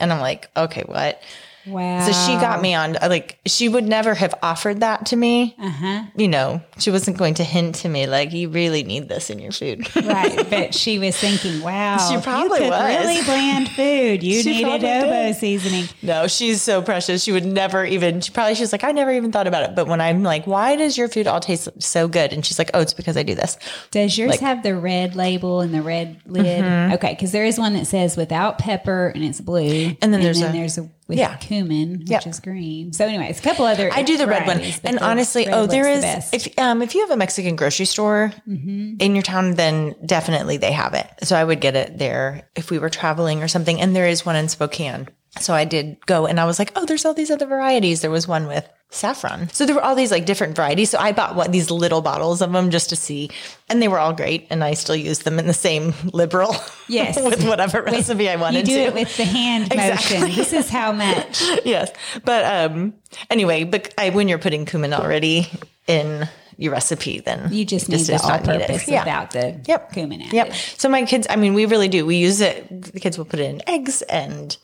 [0.00, 1.20] and I'm like, "Okay, what?"
[1.66, 2.06] Wow.
[2.06, 5.54] So she got me on like she would never have offered that to me.
[5.58, 6.04] Uh-huh.
[6.16, 9.38] You know, she wasn't going to hint to me like you really need this in
[9.38, 9.88] your food.
[10.04, 13.06] right, but she was thinking, "Wow, She probably you cook was.
[13.06, 14.22] really bland food.
[14.22, 15.36] You She need adobo did.
[15.36, 17.22] seasoning." no, she's so precious.
[17.22, 18.20] She would never even.
[18.20, 19.74] She probably she was like, I never even thought about it.
[19.74, 22.32] But when I'm like, why does your food all taste so good?
[22.32, 23.56] And she's like, Oh, it's because I do this.
[23.90, 24.46] Does yours Like- Mm-hmm.
[24.46, 26.62] have the red label and the red lid?
[26.94, 30.42] Okay, because there is one that says without pepper and it's blue, And then there's
[30.42, 31.36] a- there's a with Yeah.
[31.36, 32.26] cumin, which Yep.
[32.26, 32.92] is green.
[32.92, 33.90] So, anyways, a couple other.
[33.92, 34.60] I do the red one.
[34.84, 36.00] And honestly, oh, there is.
[36.02, 38.94] the if um if you have a Mexican grocery store Mm-hmm.
[39.00, 41.06] in your town, then definitely they have it.
[41.22, 43.80] So I would get it there if we were traveling or something.
[43.80, 45.08] And there is one in Spokane.
[45.40, 48.00] So I did go and I was like, oh, there's all these other varieties.
[48.02, 49.48] There was one with saffron.
[49.52, 50.90] So there were all these like different varieties.
[50.90, 53.30] So I bought what these little bottles of them just to see.
[53.68, 54.46] And they were all great.
[54.50, 56.54] And I still use them in the same liberal.
[56.88, 57.20] Yes.
[57.20, 58.86] with whatever recipe I wanted you do to.
[58.88, 60.20] it with the hand Exactly.
[60.20, 60.36] motion.
[60.36, 61.42] This is how much.
[61.64, 61.90] yes.
[62.24, 62.94] But um
[63.30, 65.48] anyway, but I, when you're putting cumin already
[65.88, 68.24] in your recipe, then You just need the need it.
[68.24, 69.00] all-purpose Yeah.
[69.00, 69.92] without the Yep.
[69.92, 70.32] cumin added.
[70.32, 70.52] Yep.
[70.78, 72.06] So my kids, I mean, we really do.
[72.06, 72.92] We use it.
[72.92, 74.56] The kids will put it in eggs, and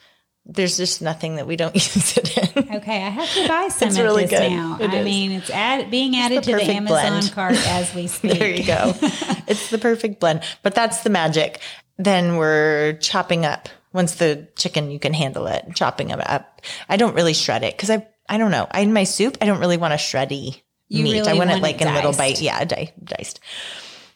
[0.52, 2.76] there's just nothing that we don't use it in.
[2.76, 4.50] Okay, I have to buy some It's of really this good.
[4.50, 4.78] now.
[4.80, 5.04] It I is.
[5.04, 6.86] mean, it's add, being added to the Amazon
[7.20, 7.32] blend.
[7.32, 8.32] cart as we speak.
[8.38, 8.92] there you go.
[9.46, 10.42] it's the perfect blend.
[10.62, 11.60] But that's the magic.
[11.98, 13.68] Then we're chopping up.
[13.92, 15.64] Once the chicken, you can handle it.
[15.74, 16.60] Chopping it up.
[16.88, 18.66] I don't really shred it because I, I don't know.
[18.70, 21.12] I, in my soup, I don't really want a shreddy You meat.
[21.14, 22.40] really I want, want it like in little bite.
[22.40, 23.40] Yeah, di- diced.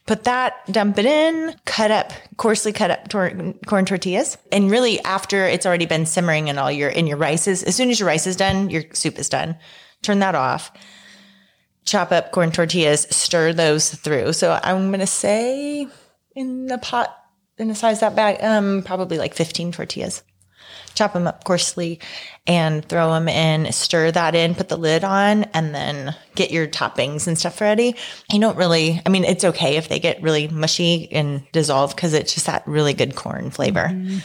[0.07, 4.37] Put that, dump it in, cut up, coarsely cut up tor- corn tortillas.
[4.53, 7.75] And really after it's already been simmering and all your, in your rice is, as
[7.75, 9.57] soon as your rice is done, your soup is done.
[10.03, 10.71] Turn that off.
[11.87, 14.35] Chop up corn tortillas, stir those through.
[14.35, 15.87] So I'm going to say
[16.35, 17.17] in the pot,
[17.57, 20.23] in a size that bag, um, probably like 15 tortillas
[20.95, 22.01] chop them up coarsely
[22.47, 26.67] and throw them in, stir that in, put the lid on, and then get your
[26.67, 27.97] toppings and stuff ready.
[28.33, 32.13] I don't really, I mean, it's okay if they get really mushy and dissolve because
[32.13, 33.89] it's just that really good corn flavor.
[33.91, 34.19] Mm-hmm.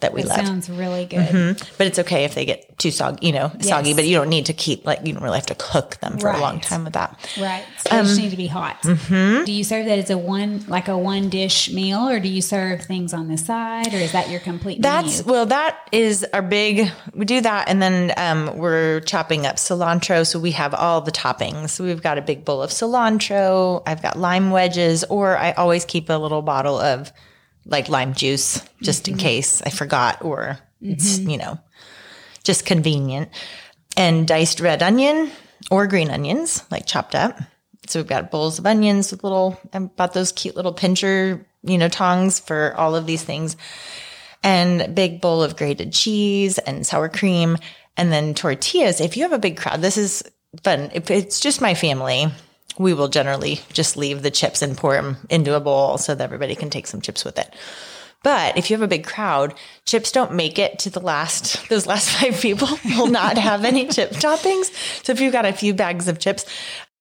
[0.00, 0.46] That we That love.
[0.46, 1.56] sounds really good.
[1.78, 4.46] But it's okay if they get too soggy, you know, soggy, but you don't need
[4.46, 6.92] to keep like you don't really have to cook them for a long time with
[6.92, 7.18] that.
[7.40, 7.64] Right.
[7.78, 8.82] So they Um, just need to be hot.
[8.82, 9.44] mm-hmm.
[9.44, 12.42] Do you serve that as a one like a one dish meal or do you
[12.42, 15.32] serve things on the side or is that your complete That's menu?
[15.32, 16.90] well, that is our big.
[17.14, 21.12] We do that, and then um, we're chopping up cilantro, so we have all the
[21.12, 21.70] toppings.
[21.70, 23.82] So we've got a big bowl of cilantro.
[23.86, 27.12] I've got lime wedges, or I always keep a little bottle of
[27.66, 29.26] like lime juice just in mm-hmm.
[29.26, 31.30] case I forgot, or it's mm-hmm.
[31.30, 31.58] you know
[32.44, 33.30] just convenient.
[33.98, 35.30] And diced red onion
[35.70, 37.38] or green onions, like chopped up.
[37.86, 39.58] So we've got bowls of onions with little.
[39.72, 43.56] I bought those cute little pincher, you know, tongs for all of these things
[44.46, 47.58] and a big bowl of grated cheese and sour cream
[47.96, 49.00] and then tortillas.
[49.00, 50.22] If you have a big crowd, this is
[50.62, 50.90] fun.
[50.94, 52.28] If it's just my family,
[52.78, 56.24] we will generally just leave the chips and pour them into a bowl so that
[56.24, 57.54] everybody can take some chips with it.
[58.22, 61.86] But if you have a big crowd, chips don't make it to the last, those
[61.86, 65.04] last five people will not have any chip toppings.
[65.04, 66.44] So if you've got a few bags of chips,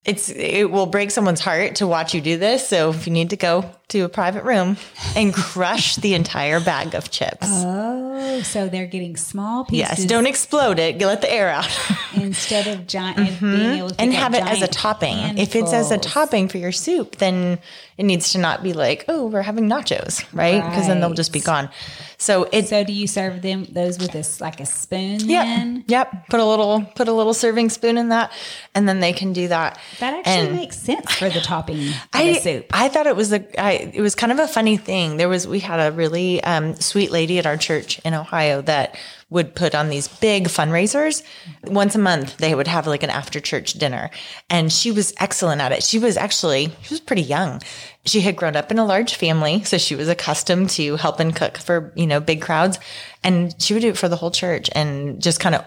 [0.06, 2.68] it's, it will break someone's heart to watch you do this.
[2.68, 4.78] So if you need to go to a private room
[5.16, 7.48] and crush the entire bag of chips.
[7.50, 8.05] Oh,
[8.44, 11.00] so they're getting small pieces Yes, don't explode it.
[11.00, 11.70] Let the air out
[12.16, 14.02] instead of giant being able to Mm-hmm.
[14.02, 15.18] and have it as a topping.
[15.38, 17.60] If it's as a topping for your soup, then
[17.98, 20.64] it needs to not be like, oh, we're having nachos, right?
[20.64, 21.70] Because then they'll just be gone.
[22.18, 25.80] So it's So do you serve them those with this like a spoon Yeah.
[25.88, 26.30] Yep.
[26.30, 28.32] Put a little put a little serving spoon in that
[28.74, 29.80] and then they can do that.
[30.00, 32.66] That actually And makes sense for the topping of I, a soup.
[32.72, 35.18] I thought it was a I, it was kind of a funny thing.
[35.18, 38.98] There was we had a really um, sweet lady at our church in Ohio that
[39.30, 41.24] would put on these big fundraisers
[41.66, 42.38] once a month.
[42.38, 44.10] They would have like an after church dinner,
[44.50, 45.84] and she was excellent at it.
[45.84, 47.62] She was actually she was pretty young.
[48.06, 51.58] She had grown up in a large family, so she was accustomed to helping cook
[51.58, 52.80] for you know big crowds,
[53.24, 55.66] and she would do it for the whole church and just kind of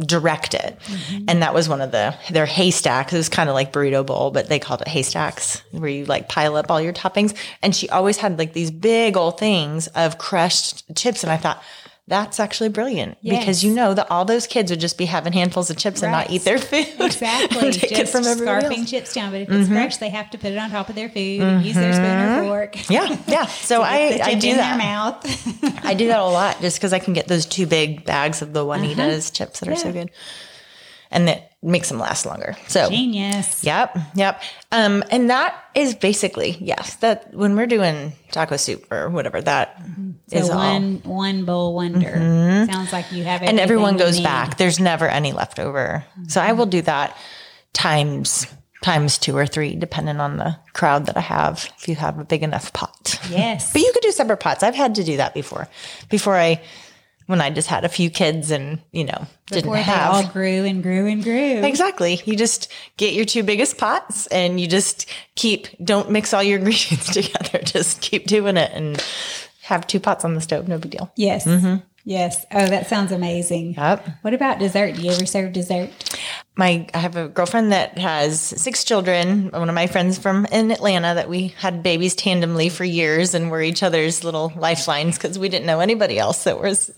[0.00, 0.78] direct it.
[0.84, 1.24] Mm-hmm.
[1.28, 3.12] And that was one of the their haystacks.
[3.12, 6.28] It was kind of like burrito bowl, but they called it haystacks where you like
[6.28, 7.36] pile up all your toppings.
[7.62, 11.24] And she always had like these big old things of crushed chips.
[11.24, 11.62] And I thought,
[12.08, 15.68] that's actually brilliant because you know that all those kids would just be having handfuls
[15.70, 16.86] of chips and not eat their food.
[17.00, 17.70] Exactly.
[17.72, 18.74] take Just it from scarfing else.
[18.74, 18.84] Mm-hmm.
[18.84, 21.08] chips down, but if it's fresh, they have to put it on top of their
[21.08, 22.90] food and use their spoon or fork.
[22.90, 23.46] Yeah, yeah.
[23.68, 24.70] So I, I do in that.
[24.70, 25.84] their mouth.
[25.84, 28.52] I do that a lot just because I can get those two big bags of
[28.52, 29.92] the Juanitas chips that are so Uh-huh.
[30.04, 30.10] Good.
[31.10, 32.56] And that makes them last longer.
[32.68, 33.64] So Genius.
[33.64, 34.40] Yep, yep.
[34.70, 36.94] Um, and that is basically yes.
[36.96, 39.80] That when we're doing taco soup or whatever, that
[40.30, 40.58] is So all.
[40.58, 42.66] one one bowl wonder.
[42.70, 43.48] Sounds like you have it.
[43.48, 44.56] And everyone goes back.
[44.56, 46.04] There's never any left over.
[46.28, 47.16] So I will do that
[47.72, 48.46] times
[48.80, 51.68] times two or three, depending on the crowd that I have.
[51.78, 53.72] If you have a big enough pot, Yes.
[53.72, 54.62] but you could do separate pots.
[54.62, 55.66] I've had to do that before.
[56.08, 56.60] Before I,
[57.28, 60.26] when I just had a few kids and you know didn't Before they have all
[60.28, 61.62] grew and grew and grew.
[61.62, 62.22] Exactly.
[62.24, 66.58] You just get your two biggest pots and you just keep, don't mix all your
[66.58, 67.58] ingredients together.
[67.58, 69.04] Just keep doing it and
[69.60, 70.68] have two pots on the stove.
[70.68, 71.12] No big deal.
[71.16, 71.46] Yes.
[71.46, 71.76] Mm-hmm.
[72.08, 72.46] Yes.
[72.50, 73.74] Oh, that sounds amazing.
[73.74, 74.08] Yep.
[74.22, 74.94] What about dessert?
[74.94, 75.90] Do you ever serve dessert?
[76.56, 79.50] My, I have a girlfriend that has six children.
[79.50, 83.50] One of my friends from in Atlanta that we had babies tandemly for years and
[83.50, 86.90] were each other's little lifelines because we didn't know anybody else that was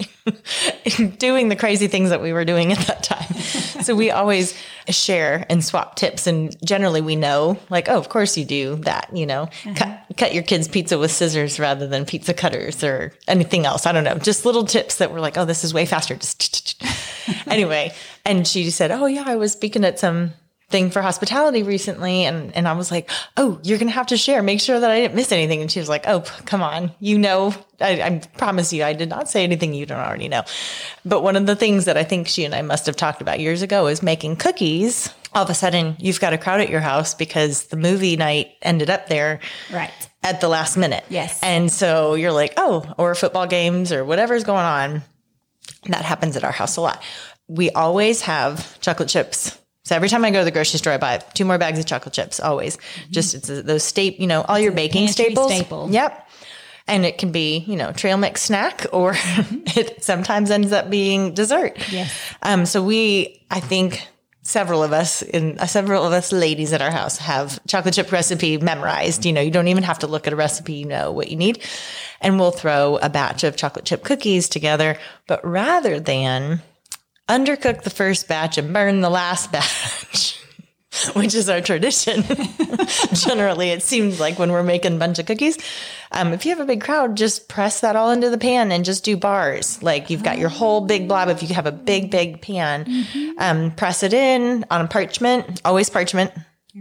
[1.19, 3.35] doing the crazy things that we were doing at that time.
[3.83, 4.57] so we always
[4.89, 6.29] share and swap tips.
[6.29, 10.35] And generally we know like, oh, of course you do that, you know, cut, cut
[10.35, 13.87] your kids pizza with scissors rather than pizza cutters or anything else.
[13.87, 14.19] I don't know.
[14.19, 16.17] Just little tips that were like, oh, this is way faster.
[16.17, 16.83] Just
[17.47, 17.93] anyway.
[18.25, 20.33] And she said, oh yeah, I was speaking at some
[20.71, 24.17] thing for hospitality recently and and I was like, "Oh, you're going to have to
[24.17, 24.43] share.
[24.43, 26.93] Make sure that I didn't miss anything." And she was like, "Oh, come on.
[27.01, 30.43] You know, I, I promise you I did not say anything you don't already know."
[31.05, 33.41] But one of the things that I think she and I must have talked about
[33.41, 35.13] years ago is making cookies.
[35.33, 38.49] All of a sudden, you've got a crowd at your house because the movie night
[38.63, 39.41] ended up there
[39.73, 39.91] Right.
[40.23, 41.05] at the last minute.
[41.09, 41.39] Yes.
[41.43, 45.03] And so you're like, "Oh, or football games or whatever's going on."
[45.87, 47.03] That happens at our house a lot.
[47.49, 49.57] We always have chocolate chips.
[49.85, 51.87] So every time I go to the grocery store, I buy two more bags of
[51.87, 52.39] chocolate chips.
[52.39, 52.77] Always,
[53.11, 55.53] just it's a, those staple, you know, all your baking staples.
[55.53, 55.89] staple.
[55.91, 56.29] Yep.
[56.87, 61.35] And it can be, you know, trail mix snack, or it sometimes ends up being
[61.35, 61.77] dessert.
[61.91, 62.13] Yes.
[62.43, 62.67] Um.
[62.67, 64.07] So we, I think,
[64.51, 68.11] several of us in uh, several of us ladies at our house have chocolate chip
[68.11, 69.25] recipe memorized.
[69.25, 71.37] You know, you don't even have to look at a recipe; you know what you
[71.37, 71.63] need.
[72.21, 74.99] And we'll throw a batch of chocolate chip cookies together.
[75.29, 76.63] But rather than
[77.29, 80.40] undercook the first batch and burn the last batch,
[81.15, 82.25] which is our tradition.
[83.13, 85.57] Generally, it seems like when we're making a bunch of cookies,
[86.13, 88.85] Um, if you have a big crowd, just press that all into the pan and
[88.85, 89.81] just do bars.
[89.83, 91.29] Like you've got your whole big blob.
[91.29, 93.31] If you have a big, big pan, Mm-hmm.
[93.39, 96.33] um, press it in on a parchment, always parchment.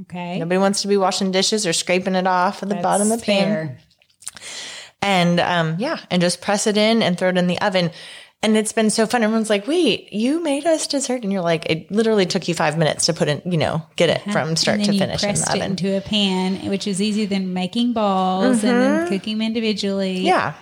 [0.02, 0.40] Okay.
[0.40, 3.26] Nobody wants to be washing dishes or scraping it off at the bottom of the
[3.26, 3.68] pan.
[3.68, 3.80] fair.
[5.02, 7.92] And um, yeah, and just press it in and throw it in the oven.
[8.42, 9.22] And it's been so fun.
[9.22, 11.24] Everyone's like, wait, you made us dessert.
[11.24, 14.10] And you're like, it literally took you five minutes to put in, you know, get
[14.10, 14.32] it uh-huh.
[14.32, 15.72] from start to finish in the it oven.
[15.72, 19.14] into a pan, which is easier than making balls and then mm-hmm.
[19.14, 20.22] cooking them individually.
[20.22, 20.54] yeah.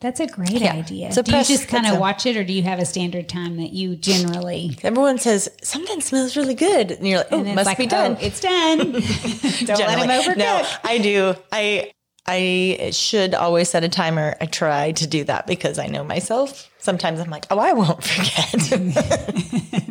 [0.00, 1.12] That's a great idea.
[1.12, 3.56] So do you just kind of watch it or do you have a standard time
[3.56, 6.90] that you generally Everyone says, something smells really good.
[6.90, 8.18] And you're like, oh, must like, be done.
[8.20, 8.78] "Oh, it's done.
[8.82, 10.08] Don't let him Generally.
[10.08, 10.36] overcook.
[10.36, 11.34] No, I do.
[11.50, 11.93] I
[12.26, 14.34] I should always set a timer.
[14.40, 16.70] I try to do that because I know myself.
[16.78, 18.72] Sometimes I'm like, oh, I won't forget.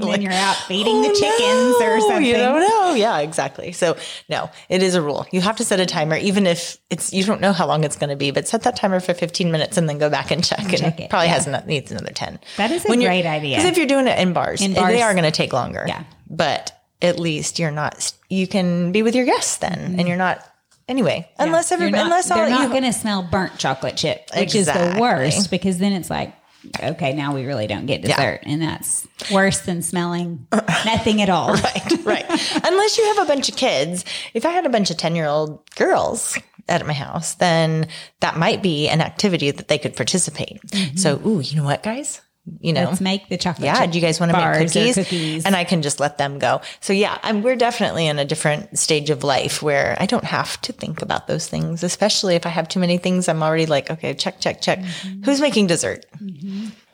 [0.03, 2.25] And then you're out feeding the Oh, chickens or something.
[2.25, 2.93] You don't know.
[2.95, 3.71] Yeah, exactly.
[3.71, 3.95] So
[4.27, 5.25] no, it is a rule.
[5.31, 7.95] You have to set a timer, even if it's you don't know how long it's
[7.95, 8.31] going to be.
[8.31, 10.59] But set that timer for 15 minutes and then go back and check.
[10.59, 11.33] And, check it, probably yeah.
[11.35, 12.39] has another, needs another 10.
[12.57, 13.55] That is a you're- great idea.
[13.57, 15.85] Because if you're doing it in bars, In eh, they are going to take longer.
[15.87, 16.03] Yeah.
[16.29, 18.13] But at least you're not.
[18.29, 20.45] You can be with your guests then, and you're not.
[20.87, 24.53] Anyway, unless everybody, not, unless all they're not going to smell burnt chocolate chip, which
[24.53, 26.33] is the worst because then it's like,
[26.81, 31.53] okay, now we really don't get dessert, and that's worse than smelling nothing at all.
[31.53, 32.25] right, right.
[32.63, 34.03] Unless you have a bunch of kids.
[34.33, 37.87] If I had a bunch of 10 year old girls at my house, then
[38.19, 40.61] that might be an activity that they could participate.
[40.67, 40.97] Mm-hmm.
[40.97, 42.21] So, ooh, you know what, guys?
[42.59, 42.89] You know, Mm-hmm.
[42.89, 43.65] Let's make the chocolate.
[43.65, 44.95] yeah, do you guys want to make cookies?
[44.95, 45.45] cookies?
[45.45, 46.59] And I can just let them go.
[46.81, 50.59] So yeah, I'm, we're definitely in a different stage of life where I don't have
[50.63, 53.29] to think about those things, especially if I have too many things.
[53.29, 54.79] I'm already like, okay, check, check, check.
[54.79, 55.23] Mm-hmm.
[55.23, 56.05] Who's making dessert?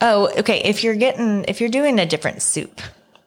[0.02, 0.62] Oh, okay.
[0.64, 2.80] If you're getting, if you're doing a different soup,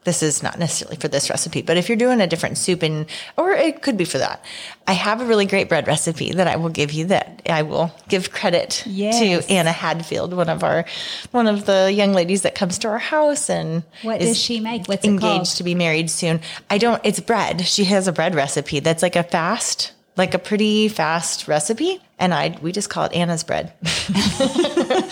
[0.05, 3.07] this is not necessarily for this recipe, but if you're doing a different soup and,
[3.37, 4.45] or it could be for that,
[4.87, 7.95] I have a really great bread recipe that I will give you that I will
[8.09, 9.19] give credit Yes.
[9.21, 10.85] to Anna Hadfield, one of our,
[11.31, 14.87] one of the young ladies that comes to our house and what does she make?
[14.88, 16.41] What's engaged to be married soon.
[16.69, 17.67] I don't, it's bread.
[17.67, 22.01] She has a bread recipe that's like a fast, like a pretty fast recipe.
[22.18, 23.72] And I, we just call it Anna's bread.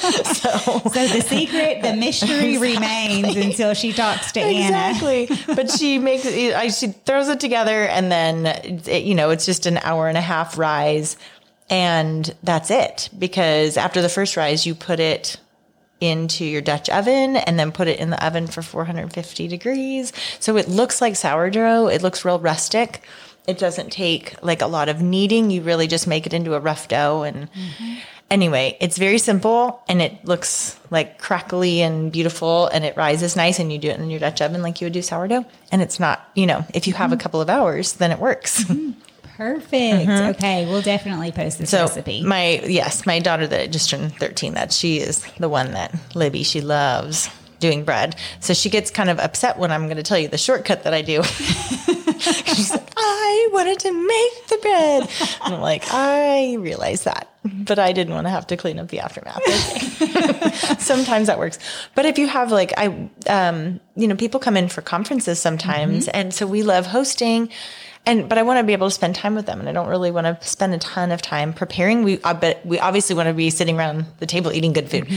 [0.01, 4.91] So the secret, the mystery remains until she talks to Anna.
[4.91, 5.55] Exactly.
[5.55, 9.47] but she makes it, I, she throws it together and then, it, you know, it's
[9.47, 11.17] just an hour and a half rise.
[11.69, 13.09] And that's it.
[13.17, 15.39] Because after the first rise, you put it
[16.01, 20.13] into your Dutch oven and then put it in the oven for 450 degrees.
[20.41, 21.89] So it looks like sourdough.
[21.89, 23.03] It looks real rustic.
[23.51, 25.51] It doesn't take like a lot of kneading.
[25.51, 27.23] You really just make it into a rough dough.
[27.23, 27.95] And mm-hmm.
[28.31, 33.59] anyway, it's very simple and it looks like crackly and beautiful and it rises nice
[33.59, 35.45] and you do it in your Dutch oven like you would do sourdough.
[35.73, 37.23] And it's not, you know, if you have a mm-hmm.
[37.23, 38.65] couple of hours, then it works.
[38.65, 38.93] Mm-hmm.
[39.37, 40.37] Perfect.
[40.37, 42.23] Okay, we'll definitely post this So recipe.
[42.23, 46.43] my yes, my daughter that just turned thirteen, that she is the one that Libby
[46.43, 48.17] she loves doing bread.
[48.41, 50.93] So she gets kind of upset when I'm going to tell you the shortcut that
[50.93, 51.23] I do.
[52.21, 55.09] She's I wanted to make the bread.
[55.45, 58.89] And I'm like, I realize that, but I didn't want to have to clean up
[58.89, 59.43] the aftermath.
[60.81, 61.59] Sometimes that works.
[61.95, 66.09] But if you have like, I, um, you know, people come in for conferences sometimes.
[66.09, 67.51] And so we love hosting
[68.07, 69.89] and but I want to be able to spend time with them, and I don't
[69.89, 72.03] really want to spend a ton of time preparing.
[72.03, 75.09] We uh, but we obviously want to be sitting around the table eating good food.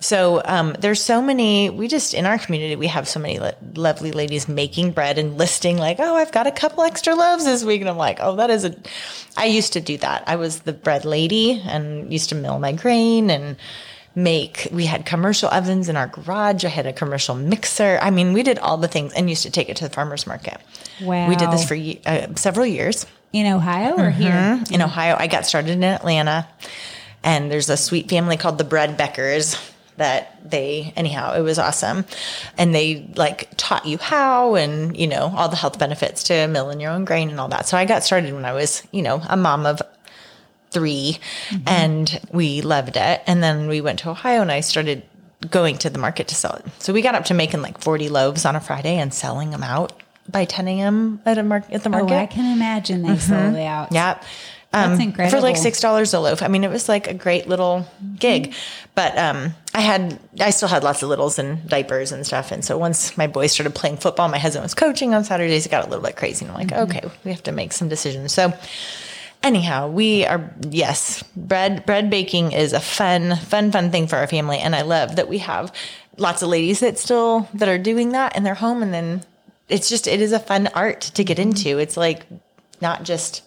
[0.00, 1.68] So um, there's so many.
[1.68, 5.36] We just in our community we have so many lo- lovely ladies making bread and
[5.36, 8.36] listing like, oh, I've got a couple extra loaves this week, and I'm like, oh,
[8.36, 8.74] that is a.
[9.36, 10.24] I used to do that.
[10.26, 13.56] I was the bread lady and used to mill my grain and
[14.14, 14.68] make.
[14.72, 16.64] We had commercial ovens in our garage.
[16.64, 17.98] I had a commercial mixer.
[18.02, 20.26] I mean we did all the things and used to take it to the farmers
[20.26, 20.58] market.
[21.00, 23.06] We did this for uh, several years.
[23.32, 24.20] In Ohio or Mm-hmm.
[24.20, 24.64] here?
[24.72, 25.14] in ohio.
[25.18, 26.48] I got started in atlanta.
[27.22, 29.56] And there's a sweet family called the bread beckers
[29.98, 32.06] that they anyhow it was awesome.
[32.56, 36.80] And they like taught you how and you know all the health benefits to milling
[36.80, 37.66] your own grain and all that.
[37.66, 39.82] So i got started when i was you know a mom of
[40.70, 41.18] 3
[41.66, 43.22] and we loved it.
[43.26, 45.02] And then we went to Ohio and I started
[45.50, 46.66] going to the market to sell it.
[46.78, 49.62] So we got up to making like 40 loaves on a Friday and selling them
[49.62, 49.92] out
[50.28, 51.20] by 10 a.m.
[51.26, 52.14] at a mar- at the Oh, market.
[52.14, 53.90] I can imagine they sold out.
[53.90, 54.26] That's
[54.72, 55.36] Um, incredible.
[55.38, 56.42] For like six dollars a loaf.
[56.42, 58.54] I mean, it was like a great little gig.
[58.94, 62.52] But um, I had, I still had lots of littles and diapers and stuff.
[62.52, 65.66] And so once my boys started playing football, my husband was coaching on Saturdays.
[65.66, 66.44] It got a little bit crazy.
[66.44, 66.96] And I'm like, Mm-hmm.
[66.98, 68.32] okay, we have to make some decisions.
[68.32, 68.52] So
[69.42, 74.26] anyhow, we are yes, bread bread baking is a fun, fun, fun thing for our
[74.26, 74.58] family.
[74.58, 75.72] And I love that we have
[76.16, 78.82] lots of ladies that still that are doing that in their home.
[78.82, 79.22] And then
[79.68, 81.78] it's just it is a fun art to get into.
[81.78, 82.26] It's like
[82.80, 83.42] not just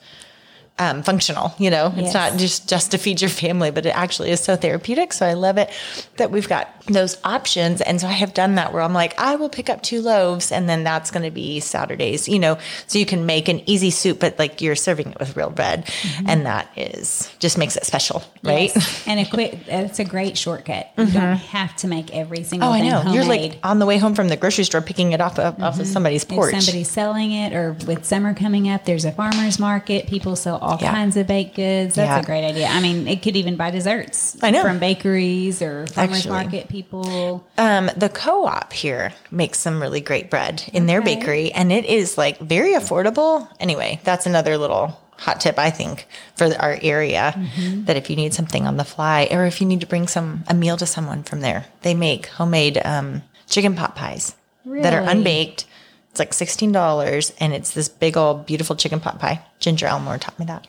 [0.79, 1.53] um, functional.
[1.59, 2.05] You know, Yes.
[2.05, 5.13] it's not just just to feed your family, but it actually is so therapeutic.
[5.13, 5.69] So I love it
[6.17, 7.81] that we've got those options.
[7.81, 10.51] And so I have done that where I'm like, I will pick up two loaves,
[10.51, 12.27] and then that's going to be Saturdays.
[12.27, 12.57] You know,
[12.87, 15.89] so you can make an easy soup, but like you're serving it with real bread,
[16.27, 18.69] and that is just makes it special, right?
[18.69, 18.79] Mm-hmm.
[18.79, 19.03] Yes.
[19.07, 20.91] and a quick that's a great shortcut.
[20.97, 22.97] You don't have to make every single Oh, I know.
[22.99, 23.15] homemade.
[23.15, 25.79] You're like on the way home from the grocery store, picking it off of, off
[25.79, 26.51] of somebody's if porch.
[26.53, 30.77] somebody's selling it or with summer coming up there's a farmer's market people sell all
[30.81, 30.91] Yeah.
[30.91, 32.19] kinds of baked goods that's Yeah.
[32.19, 34.61] a great idea i mean it could even buy desserts I know.
[34.61, 36.31] from bakeries or farmer's Actually.
[36.31, 41.71] market people Um, the co-op here makes some really great bread in their bakery, and
[41.71, 43.47] it is like very affordable.
[43.59, 44.85] Anyway, that's another little
[45.25, 47.85] hot tip I think for our area Mm-hmm.
[47.85, 50.43] that if you need something on the fly, or if you need to bring some
[50.47, 55.05] a meal to someone from there, they make homemade um, chicken pot pies that are
[55.13, 55.65] unbaked.
[56.09, 59.37] It's like sixteen dollars, and it's this big old beautiful chicken pot pie.
[59.59, 60.67] Ginger Elmore taught me that.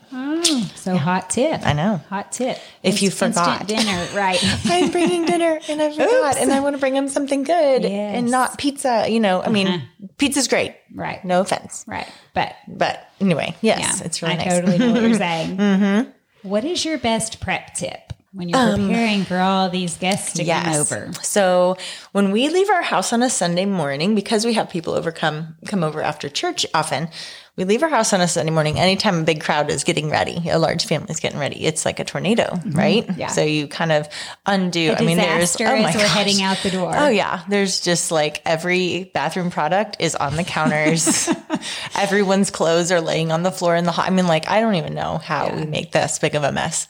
[0.76, 2.00] So hot tip I know.
[2.08, 3.66] hot tip If you forgot.
[3.66, 7.42] dinner right I'm bringing dinner and I forgot, and I want to bring them something
[7.42, 8.16] good Yes.
[8.16, 9.06] and not pizza.
[9.08, 10.06] You know, I mean, Uh-huh.
[10.18, 10.76] pizza's great.
[10.94, 11.24] Right.
[11.24, 11.84] No offense.
[11.86, 14.46] right but But anyway, yes, yeah it's really i nice.
[14.48, 14.60] Mm-hmm.
[14.66, 19.38] totally know what you're saying What is your best prep tip when you're preparing for
[19.38, 21.76] all these guests to come over So
[22.10, 25.54] when we leave our house on a Sunday morning, because we have people over come
[25.66, 27.08] come over after church often,
[27.56, 28.80] we leave our house on a Sunday morning.
[28.80, 32.00] Anytime a big crowd is getting ready, a large family is getting ready, it's like
[32.00, 33.06] a tornado, right?
[33.06, 33.20] Mm-hmm.
[33.20, 33.28] Yeah.
[33.28, 34.08] So you kind of
[34.44, 34.92] undo.
[34.92, 36.08] I mean, there's oh my we're gosh.
[36.08, 36.92] heading out the door.
[36.94, 41.28] Oh yeah, there's just like every bathroom product is on the counters.
[41.96, 44.06] Everyone's clothes are laying on the floor in the hot.
[44.06, 46.88] I mean, like I don't even know how we make this big of a mess,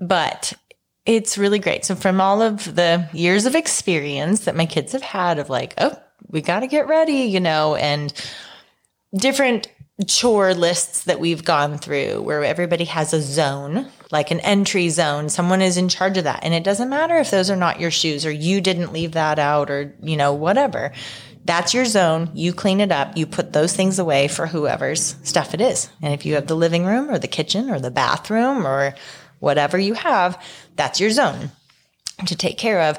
[0.00, 0.54] but
[1.06, 1.84] it's really great.
[1.84, 5.74] So from all of the years of experience that my kids have had of like,
[5.78, 5.96] oh,
[6.28, 8.12] we got to get ready, you know, and
[9.14, 9.68] different
[10.08, 15.28] chore lists that we've gone through where everybody has a zone, like an entry zone.
[15.28, 16.40] Someone is in charge of that.
[16.42, 19.38] And it doesn't matter if those are not your shoes or you didn't leave that
[19.38, 20.92] out or, you know, whatever.
[21.44, 22.30] That's your zone.
[22.34, 23.16] You clean it up.
[23.16, 25.88] You put those things away for whoever's stuff it is.
[26.02, 28.94] And if you have the living room or the kitchen or the bathroom or
[29.38, 30.42] whatever you have,
[30.74, 31.52] that's your zone
[32.26, 32.98] to take care of.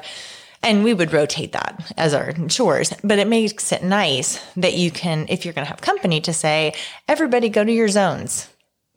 [0.66, 4.90] And we would rotate that as our chores, but it makes it nice that you
[4.90, 6.74] can, if you're going to have company, to say,
[7.08, 8.48] everybody go to your zones.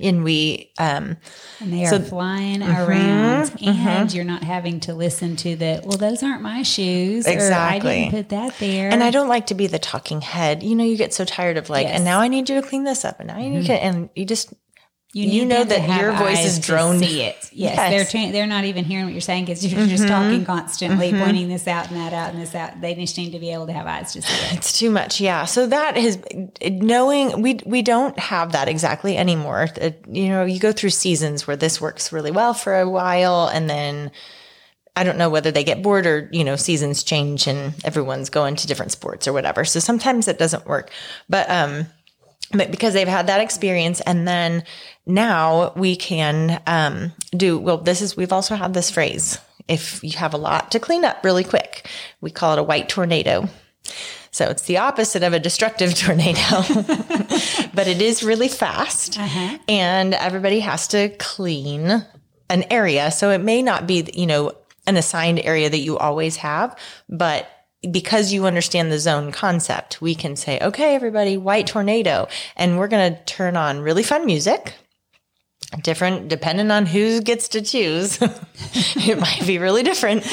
[0.01, 1.17] And we, um,
[1.59, 5.97] And they are flying Mm-hmm, around, and you're not having to listen to the, well,
[5.97, 7.27] those aren't my shoes.
[7.27, 7.89] Or, I Exactly.
[8.03, 8.89] didn't put that there.
[8.89, 10.63] and I don't like to be the talking head.
[10.63, 11.89] You know, you get so tired of like, Yes.
[11.91, 11.95] Mm-hmm.
[11.97, 14.09] and now I need you to clean this up, and now I need to, and
[14.15, 14.53] you just,
[15.11, 17.01] you, you know that your voice is droning.
[17.01, 17.35] See it.
[17.51, 17.79] Yes, Yes.
[17.79, 17.91] Mm-hmm.
[17.91, 21.49] they're tra- they're not even hearing what you're saying because you're just talking constantly, pointing
[21.49, 22.79] this out and that out and this out.
[22.79, 24.53] They just need to be able to have eyes to see it.
[24.57, 25.45] It's too much, yeah.
[25.45, 26.19] So that is
[26.63, 29.67] knowing we we don't have that exactly anymore.
[29.81, 33.49] Uh, you know, you go through seasons where this works really well for a while,
[33.51, 34.11] and then
[34.95, 38.55] I don't know whether they get bored or you know seasons change and everyone's going
[38.57, 39.65] to different sports or whatever.
[39.65, 40.91] So sometimes it doesn't work,
[41.27, 41.87] but um,
[42.51, 44.63] but because they've had that experience and then
[45.09, 50.17] now we can um, do well this is we've also had this phrase if you
[50.17, 51.89] have a lot to clean up really quick
[52.21, 53.49] we call it a white tornado
[54.31, 56.39] so it's the opposite of a destructive tornado
[57.73, 59.17] but it is really fast
[59.67, 62.05] and everybody has to clean
[62.49, 64.53] an area so it may not be you know
[64.85, 66.77] an assigned area that you always have
[67.09, 67.49] but
[67.91, 72.27] because you understand the zone concept, we can say, okay, everybody, white tornado.
[72.57, 74.73] And we're going to turn on really fun music.
[75.83, 78.17] Different, depending on who gets to choose.
[78.21, 80.23] it might be really different.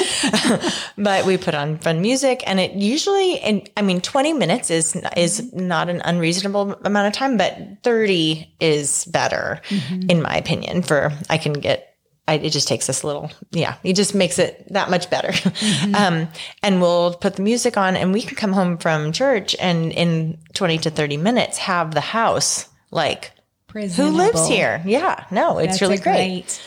[0.97, 4.99] but we put on fun music and it usually, and I mean, 20 minutes is,
[5.15, 9.61] is not an unreasonable amount of time, but 30 is better
[10.09, 11.97] in my opinion for, I can get
[12.27, 15.33] I, it just takes us a little, yeah, it just makes it that much better.
[15.95, 16.27] Um,
[16.61, 20.37] and we'll put the music on and we can come home from church and in
[20.53, 23.31] 20 to 30 minutes have the house like,
[23.73, 24.81] who lives here?
[24.85, 26.61] Yeah, no, it's That's really a great.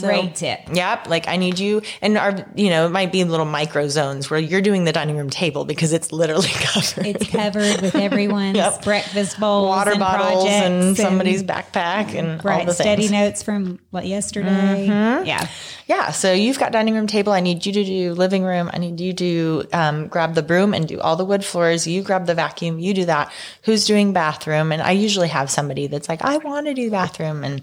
[0.00, 0.60] Great, great tip.
[0.72, 1.08] Yep.
[1.08, 4.38] Like I need you and our, you know, it might be little micro zones where
[4.40, 7.06] you're doing the dining room table because it's literally covered.
[7.06, 8.82] It's covered with everyone's Yep.
[8.82, 13.12] breakfast bowls, water and bottles and projects somebody's backpack and all right the steady things.
[13.12, 14.86] notes from what yesterday.
[14.86, 15.48] Yeah,
[15.86, 16.10] Yeah.
[16.10, 17.32] So you've got dining room table.
[17.32, 18.70] I need you to do living room.
[18.72, 21.86] I need you to um, grab the broom and do all the wood floors.
[21.86, 22.78] You grab the vacuum.
[22.78, 23.32] You do that.
[23.62, 24.72] Who's doing bathroom?
[24.72, 27.44] And I usually have somebody that's like, I want to do bathroom.
[27.44, 27.62] And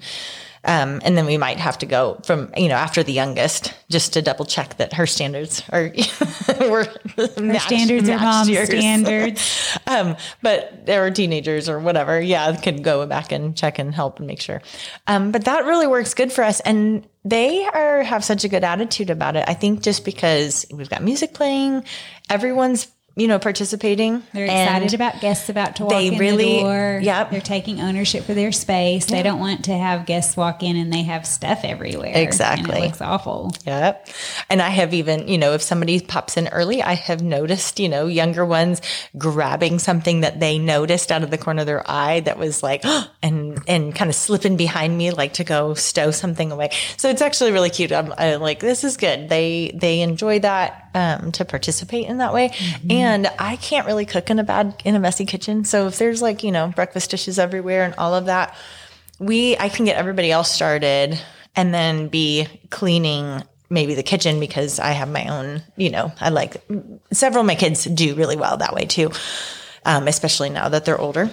[0.65, 4.13] Um, and then we might have to go from, you know, after the youngest just
[4.13, 5.91] to double check that her standards are,
[6.61, 6.85] were
[7.17, 9.77] her standards are mom standards.
[9.87, 12.19] um, but there are teenagers or whatever.
[12.21, 12.55] Yeah.
[12.55, 14.61] Could go back and check and help and make sure.
[15.07, 16.61] Um, but that really works good for us.
[16.61, 19.45] And they are, have such a good attitude about it.
[19.47, 21.83] I think just because we've got music playing,
[22.29, 24.23] everyone's you know, participating.
[24.33, 26.99] They're excited about guests about to walk they in really, the door.
[27.03, 27.29] Yep.
[27.29, 29.05] They're taking ownership for their space.
[29.05, 32.13] They don't want to have guests walk in and they have stuff everywhere.
[32.15, 32.73] Exactly.
[32.73, 33.51] And it looks awful.
[33.67, 34.09] Yep.
[34.49, 37.87] And I have even, you know, if somebody pops in early, I have noticed, you
[37.87, 38.81] know, younger ones
[39.15, 42.83] grabbing something that they noticed out of the corner of their eye that was like,
[43.21, 46.71] and, and kind of slipping behind me, like to go stow something away.
[46.97, 47.91] So it's actually really cute.
[47.91, 49.29] I'm, i like, this is good.
[49.29, 52.49] They, they enjoy that um, to participate in that way.
[52.49, 52.91] Mm-hmm.
[52.91, 55.65] And I can't really cook in a bad, in a messy kitchen.
[55.65, 58.55] So if there's like, you know, breakfast dishes everywhere and all of that,
[59.19, 61.19] we, I can get everybody else started
[61.55, 66.29] and then be cleaning maybe the kitchen because I have my own, you know, I
[66.29, 66.63] like
[67.11, 69.11] several of my kids do really well that way too.
[69.85, 71.29] Um, especially now that they're older.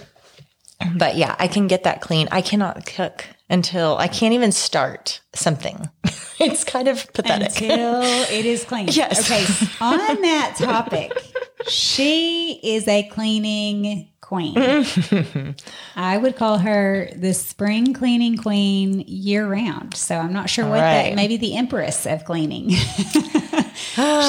[0.96, 2.28] But yeah, I can get that clean.
[2.32, 5.90] I cannot cook until I can't even start something.
[6.38, 7.48] it's kind of pathetic.
[7.48, 8.88] Until it is clean.
[8.88, 9.30] Yes.
[9.30, 9.44] Okay.
[9.80, 11.12] On that topic,
[11.68, 14.54] she is a cleaning queen.
[15.96, 19.96] I would call her the spring cleaning queen year round.
[19.96, 21.08] So I'm not sure what right.
[21.08, 22.70] that maybe the empress of cleaning.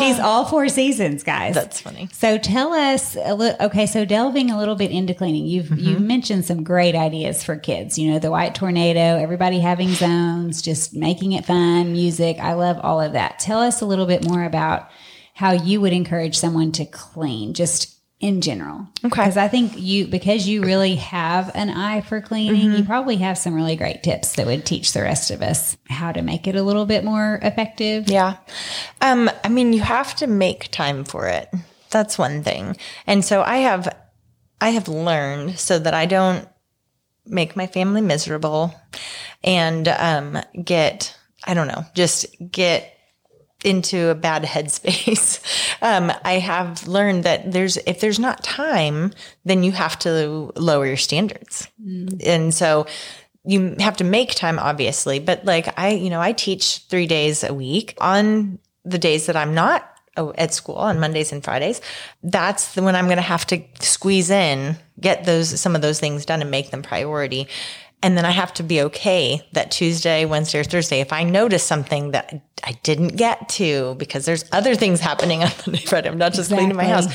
[0.02, 1.54] She's all four seasons, guys.
[1.54, 2.10] That's funny.
[2.14, 3.68] So tell us a little.
[3.68, 5.78] Okay, so delving a little bit into cleaning, you've mm-hmm.
[5.78, 8.00] you've mentioned some great ideas for kids.
[8.00, 12.40] You know, the white tornado, everybody having zones, just making it fun, music.
[12.40, 13.38] I love all of that.
[13.38, 14.90] Tell us a little bit more about
[15.36, 18.88] how you would encourage someone to clean, just in general.
[19.00, 19.10] Okay.
[19.10, 22.78] Because I think you, because you really have an eye for cleaning, mm-hmm.
[22.78, 26.12] you probably have some really great tips that would teach the rest of us how
[26.12, 28.08] to make it a little bit more effective.
[28.10, 28.38] Yeah.
[29.02, 31.50] Um, I mean, you have to make time for it.
[31.90, 32.78] That's one thing.
[33.08, 33.94] And so I have,
[34.62, 36.48] I have learned so that I don't
[37.26, 38.74] make my family miserable
[39.44, 42.96] and, um, get, I don't know, just get
[43.64, 45.40] into a bad headspace.
[45.84, 49.14] Um, I have learned that there's, if there's not time,
[49.46, 51.68] then you have to lower your standards.
[51.84, 52.22] Mm.
[52.24, 52.86] And so
[53.44, 57.44] you have to make time, obviously, but like I, you know, I teach three days
[57.44, 61.82] a week on the days that I'm not at school on Mondays and Fridays.
[62.22, 66.00] That's the, when I'm going to have to squeeze in, get those, some of those
[66.00, 67.48] things done and make them priority.
[68.04, 71.64] And then I have to be okay that Tuesday, Wednesday, or Thursday, if I notice
[71.64, 72.34] something that
[72.64, 76.52] I didn't get to because there's other things happening on Monday, Friday, I'm not just
[76.52, 76.66] exactly.
[76.66, 77.08] cleaning my house.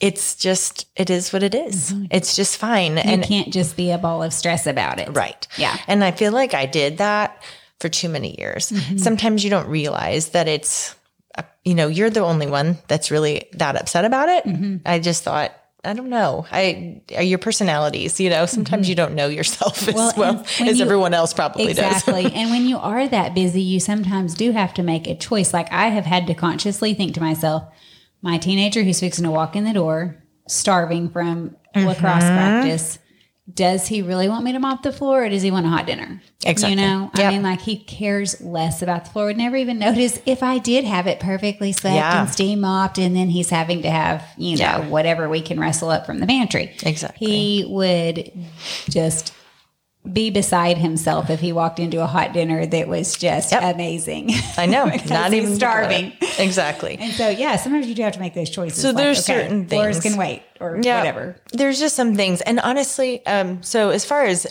[0.00, 1.92] It's just, it is what it is.
[1.92, 2.06] Mm-hmm.
[2.10, 2.96] It's just fine.
[2.96, 5.08] You and can't just be a ball of stress about it.
[5.14, 5.46] Right.
[5.56, 5.76] Yeah.
[5.86, 7.42] And I feel like I did that
[7.80, 8.70] for too many years.
[8.70, 8.98] Mm-hmm.
[8.98, 10.94] Sometimes you don't realize that it's,
[11.64, 14.44] you know, you're the only one that's really that upset about it.
[14.44, 14.76] Mm-hmm.
[14.84, 15.52] I just thought,
[15.84, 16.46] I don't know.
[16.52, 18.90] I are your personalities, you know, sometimes mm-hmm.
[18.90, 22.22] you don't know yourself as well, well as you, everyone else probably exactly.
[22.22, 22.24] does.
[22.26, 22.40] Exactly.
[22.40, 25.52] and when you are that busy, you sometimes do have to make a choice.
[25.52, 27.64] Like I have had to consciously think to myself,
[28.22, 31.86] my teenager who's fixing to walk in the door, starving from mm-hmm.
[31.86, 32.98] lacrosse practice,
[33.52, 35.86] does he really want me to mop the floor or does he want a hot
[35.86, 36.22] dinner?
[36.44, 36.70] Exactly.
[36.70, 37.26] You know, yep.
[37.26, 39.26] I mean, like he cares less about the floor.
[39.26, 42.22] Would never even notice if I did have it perfectly swept yeah.
[42.22, 44.88] and steam mopped, and then he's having to have, you know, yeah.
[44.88, 46.74] whatever we can wrestle up from the pantry.
[46.84, 47.26] Exactly.
[47.26, 48.32] He would
[48.88, 49.34] just
[50.10, 53.74] be beside himself if he walked into a hot dinner that was just yep.
[53.74, 54.30] amazing.
[54.56, 56.12] I know, not even starving.
[56.38, 56.98] Exactly.
[56.98, 58.82] And so, yeah, sometimes you do have to make those choices.
[58.82, 60.00] So like, there's okay, certain things.
[60.00, 61.36] Can wait or yeah, whatever.
[61.52, 62.40] There's just some things.
[62.40, 64.46] And honestly, um, so as far as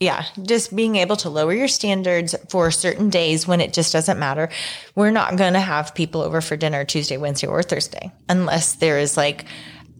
[0.00, 4.18] yeah, just being able to lower your standards for certain days when it just doesn't
[4.18, 4.48] matter.
[4.94, 9.00] We're not going to have people over for dinner Tuesday, Wednesday, or Thursday unless there
[9.00, 9.44] is like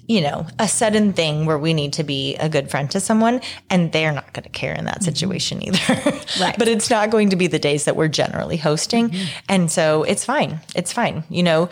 [0.09, 3.43] you know, a sudden thing where we need to be a good friend to someone
[3.69, 5.05] and they're not going to care in that mm-hmm.
[5.05, 5.95] situation either.
[6.41, 6.59] right.
[6.59, 9.11] but it's not going to be the days that we're generally hosting.
[9.11, 9.27] Mm-hmm.
[9.51, 10.61] And so it's fine.
[10.75, 11.25] It's fine.
[11.29, 11.69] You know,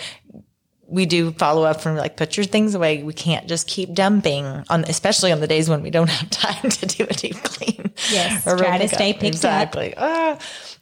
[0.87, 3.03] we do follow up from like put your things away.
[3.03, 6.71] We can't just keep dumping on, especially on the days when we don't have time
[6.71, 7.91] to do a deep clean.
[8.11, 9.95] Yes, or try to stay picked exactly.
[9.95, 10.03] up.
[10.03, 10.39] Ah.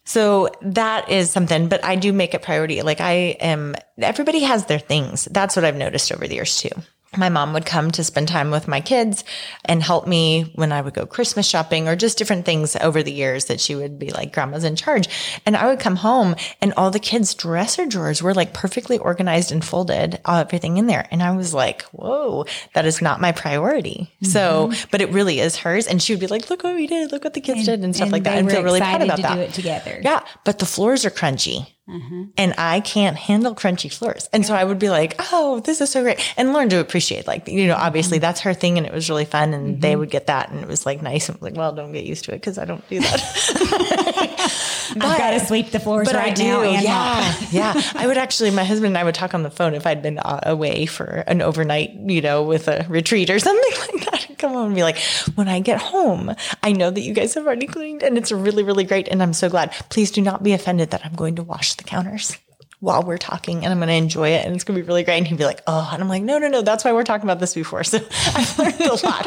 [0.07, 2.82] So that is something, but I do make it priority.
[2.82, 5.26] Like I am, everybody has their things.
[5.30, 6.68] That's what I've noticed over the years too
[7.17, 9.25] my mom would come to spend time with my kids
[9.65, 13.12] and help me when I would go Christmas shopping or just different things over the
[13.12, 15.09] years that she would be like, grandma's in charge.
[15.47, 19.53] And I would come home and all the kids' dresser drawers were like perfectly organized
[19.53, 21.07] and folded, uh, everything in there.
[21.11, 22.45] And I was like, whoa,
[22.75, 24.12] that is not my priority.
[24.17, 24.27] Mm-hmm.
[24.27, 25.87] So, but it really is hers.
[25.87, 27.85] And she would be like, look what we did, look what the kids and, did
[27.85, 28.39] and stuff and like that.
[28.39, 29.35] And feel really proud about to that.
[29.35, 30.01] do it together.
[30.03, 30.25] Yeah.
[30.45, 31.69] But the floors are crunchy.
[31.89, 32.24] Mm-hmm.
[32.39, 34.30] And I can't handle crunchy floors.
[34.32, 36.18] And so I would be like, oh, this is so great.
[36.37, 38.22] And learn to appreciate, like, you know, obviously mm-hmm.
[38.22, 39.80] that's her thing and it was really fun and mm-hmm.
[39.80, 41.28] they would get that and it was like nice.
[41.28, 44.61] I'm like, well, don't get used to it because I don't do that.
[44.95, 46.45] but, I've got to sweep the floors right I do.
[46.45, 46.62] now.
[46.62, 47.36] yeah.
[47.51, 47.82] yeah.
[47.95, 50.18] I would actually, my husband and I would talk on the phone if I'd been
[50.18, 54.26] uh, away for an overnight, you know, with a retreat or something like that.
[54.30, 54.99] I'd come home and be like,
[55.34, 58.62] when I get home, I know that you guys have already cleaned and it's really,
[58.62, 59.09] really great.
[59.09, 59.72] And I'm so glad.
[59.90, 62.36] Please do not be offended that I'm going to wash the counters
[62.85, 65.05] while we're talking and I'm going to enjoy it and it's going to be really
[65.05, 65.16] great.
[65.16, 67.24] And he'd be like, oh, and I'm like, no, no, no, that's why we're talking
[67.24, 67.82] about this before.
[67.95, 67.99] So
[68.35, 69.26] I've learned a lot.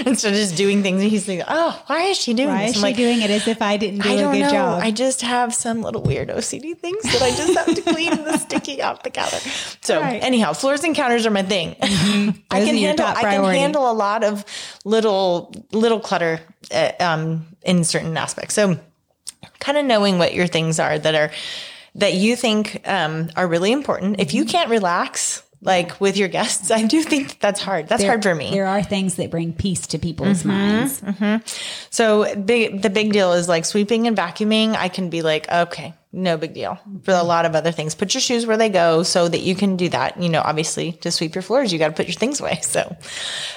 [0.06, 2.70] Instead of just doing things, And he's like, oh, why is she doing why this?
[2.70, 4.50] is I'm she like, doing it as if I didn't do I a good know.
[4.50, 4.82] job?
[4.82, 8.36] I just have some little weird OCD things that I just have to clean the
[8.38, 9.38] sticky off the counter.
[9.82, 10.22] So right.
[10.22, 11.74] anyhow, floors and counters are my thing.
[11.74, 12.40] Mm-hmm.
[12.50, 14.44] I can handle, I can handle a lot of
[14.84, 16.40] little, little clutter,
[16.72, 18.54] uh, um, in certain aspects.
[18.54, 18.78] So
[19.60, 21.30] kind of knowing what your things are that are,
[21.98, 24.20] that you think um, are really important.
[24.20, 27.88] If you can't relax, like with your guests, I do think that that's hard.
[27.88, 28.50] That's there, hard for me.
[28.50, 31.00] There are things that bring peace to people's mm-hmm, minds.
[31.00, 31.46] Mm-hmm.
[31.90, 34.74] So big, the big deal is like sweeping and vacuuming.
[34.74, 36.78] I can be like, okay, no big deal.
[37.02, 39.54] For a lot of other things, put your shoes where they go so that you
[39.54, 40.20] can do that.
[40.22, 42.60] You know, obviously to sweep your floors, you got to put your things away.
[42.68, 42.94] So,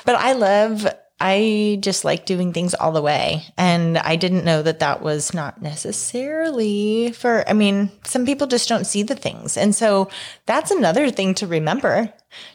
[0.05, 0.87] but I love
[1.23, 3.43] I just like doing things all the way.
[3.55, 8.67] And I didn't know that that was not necessarily for, I mean, some people just
[8.67, 9.55] don't see the things.
[9.55, 10.09] And so
[10.47, 12.11] that's another thing to remember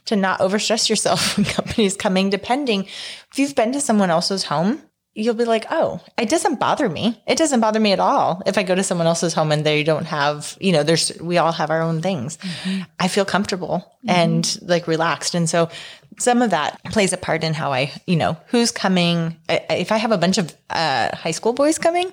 [0.07, 2.87] to not overstress yourself when companies coming, depending.
[3.31, 4.83] If you've been to someone else's home,
[5.17, 7.21] you'll be like, oh, it doesn't bother me.
[7.27, 8.43] It doesn't bother me at all.
[8.45, 11.39] If I go to someone else's home and they don't have, you know, there's, we
[11.39, 12.37] all have our own things.
[12.37, 12.83] Mm-hmm.
[13.01, 14.11] I feel comfortable mm-hmm.
[14.11, 15.35] and like relaxed.
[15.35, 15.71] And so
[16.19, 19.37] some of that plays a part in how I, you know, who's coming.
[19.49, 22.13] If I have a bunch of uh, high school boys coming,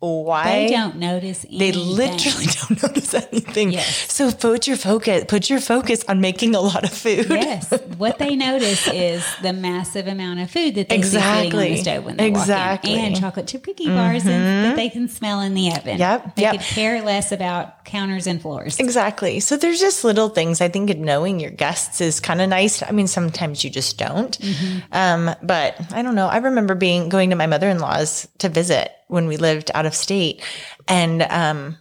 [0.00, 1.58] why they don't notice anything.
[1.58, 4.12] they literally don't notice anything yes.
[4.12, 8.18] so put your focus put your focus on making a lot of food yes what
[8.18, 11.50] they notice is the massive amount of food that they exactly.
[11.50, 12.92] see sitting on the stove when they exactly.
[12.92, 14.30] walk in and chocolate chip cookie bars mm-hmm.
[14.30, 16.52] and, that they can smell in the oven yep they yep.
[16.52, 20.96] could care less about counters and floors exactly so there's just little things i think
[20.96, 24.78] knowing your guests is kind of nice i mean sometimes you just don't mm-hmm.
[24.92, 29.26] um, but i don't know i remember being going to my mother-in-law's to visit when
[29.26, 30.42] we lived out of state.
[30.86, 31.76] And um,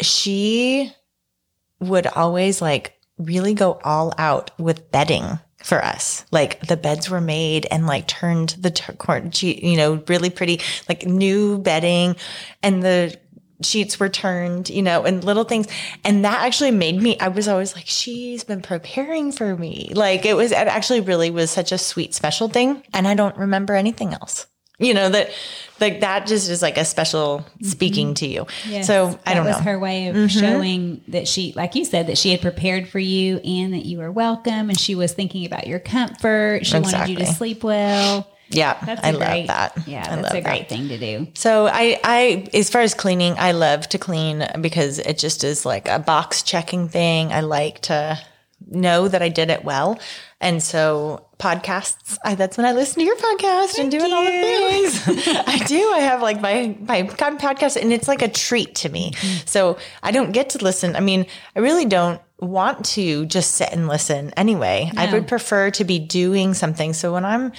[0.00, 0.92] she
[1.78, 6.24] would always like really go all out with bedding for us.
[6.30, 11.04] Like the beds were made and like turned the t- you know, really pretty, like
[11.04, 12.16] new bedding
[12.62, 13.18] and the
[13.62, 15.66] sheets were turned, you know, and little things.
[16.02, 19.92] And that actually made me, I was always like, she's been preparing for me.
[19.94, 22.82] Like it was, it actually really was such a sweet, special thing.
[22.94, 24.46] And I don't remember anything else
[24.80, 25.30] you know that
[25.80, 28.14] like that just is like a special speaking mm-hmm.
[28.14, 30.26] to you yes, so i don't that was know her way of mm-hmm.
[30.26, 33.98] showing that she like you said that she had prepared for you and that you
[33.98, 36.92] were welcome and she was thinking about your comfort she exactly.
[36.92, 39.78] wanted you to sleep well yeah, that's I great, love that.
[39.86, 40.68] Yeah, I that's a great that.
[40.68, 41.28] thing to do.
[41.34, 45.64] So I, I, as far as cleaning, I love to clean because it just is
[45.64, 47.32] like a box checking thing.
[47.32, 48.18] I like to
[48.68, 50.00] know that I did it well.
[50.40, 54.16] And so podcasts, I, that's when I listen to your podcast Thank and doing you.
[54.16, 55.26] all the things.
[55.46, 55.90] I do.
[55.92, 59.12] I have like my, my podcast and it's like a treat to me.
[59.46, 60.94] So I don't get to listen.
[60.94, 61.26] I mean,
[61.56, 64.90] I really don't want to just sit and listen anyway.
[64.94, 65.02] No.
[65.02, 66.92] I would prefer to be doing something.
[66.92, 67.52] So when I'm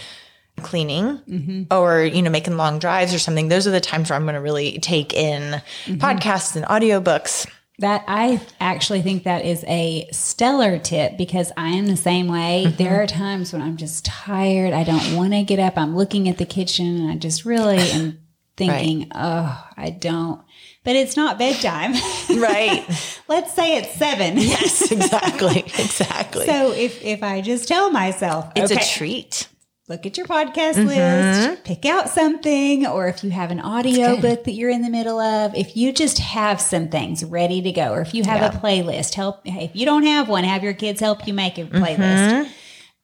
[0.62, 1.64] cleaning mm-hmm.
[1.72, 4.36] or you know making long drives or something those are the times where i'm going
[4.36, 5.96] to really take in mm-hmm.
[5.96, 7.50] podcasts and audiobooks
[7.82, 12.66] that I actually think that is a stellar tip because I am the same way.
[12.66, 12.78] Mm-hmm.
[12.78, 14.74] There are times when I'm just tired.
[14.74, 15.78] I don't want to get up.
[15.78, 18.20] I'm looking at the kitchen and I just really am
[18.56, 19.12] thinking, right.
[19.16, 20.42] oh, I don't.
[20.84, 21.94] But it's not bedtime.
[22.30, 22.86] Right.
[23.28, 24.38] Let's say it's seven.
[24.38, 25.64] Yes, exactly.
[25.82, 26.46] Exactly.
[26.46, 29.48] so if, if I just tell myself, it's okay, a treat
[29.92, 30.88] look at your podcast mm-hmm.
[30.88, 34.90] list, pick out something, or if you have an audio book that you're in the
[34.90, 38.42] middle of, if you just have some things ready to go, or if you have
[38.42, 38.58] yeah.
[38.58, 39.42] a playlist, help.
[39.44, 41.98] If you don't have one, have your kids help you make a playlist.
[41.98, 42.52] Mm-hmm.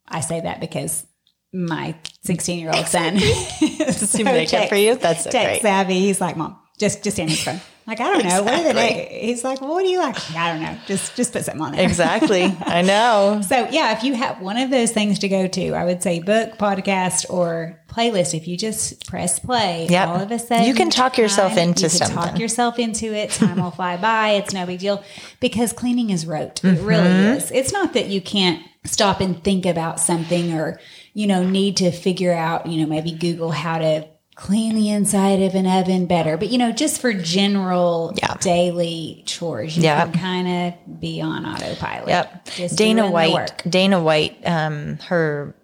[0.07, 1.05] I say that because
[1.51, 4.95] my 16 year old son is so tech, for you.
[4.95, 5.61] That's so tech great.
[5.61, 5.99] savvy.
[5.99, 7.59] He's like, Mom, Just just phone.
[7.87, 8.43] Like I don't know.
[8.43, 9.05] What are the Exactly.
[9.05, 9.19] day?
[9.23, 10.31] He's like, well, what do you like?
[10.35, 10.77] I don't know.
[10.87, 11.83] Just just put something on there.
[11.87, 12.43] Exactly.
[12.65, 13.41] I know.
[13.47, 16.19] So yeah, if you have one of those things to go to, I would say
[16.19, 18.33] book, podcast, or playlist.
[18.35, 20.07] If you just press play, Yep.
[20.09, 23.29] all of a sudden You can talk yourself into you can Talk yourself into it.
[23.31, 24.31] Time will fly by.
[24.31, 25.01] It's no big deal
[25.39, 26.63] because cleaning is rote.
[26.63, 26.85] It Mm-hmm.
[26.85, 27.51] really is.
[27.51, 30.79] It's not that you can't stop and think about something or
[31.13, 34.07] you know need to figure out you know maybe Google how to
[34.37, 38.35] clean the inside of an oven better but you know just for general Yeah.
[38.39, 40.13] daily chores you Yep.
[40.13, 40.47] can kind
[40.87, 42.45] of be on autopilot Yep.
[42.55, 43.63] Just Dana White.
[43.69, 44.37] Dana White.
[44.45, 45.55] Um, her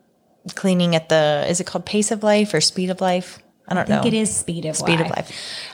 [0.56, 3.40] cleaning at the is it called Pace of Life or Speed of Life?
[3.66, 4.08] I don't I think know.
[4.10, 4.90] it is speed of Life.
[4.90, 5.10] Speed life.
[5.10, 5.32] of Life.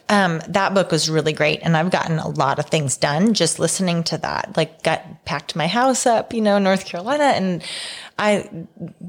[0.09, 3.57] Um, that book was really great, and I've gotten a lot of things done just
[3.57, 4.55] listening to that.
[4.55, 7.63] Like, got packed my house up, you know, North Carolina, and
[8.19, 8.49] I.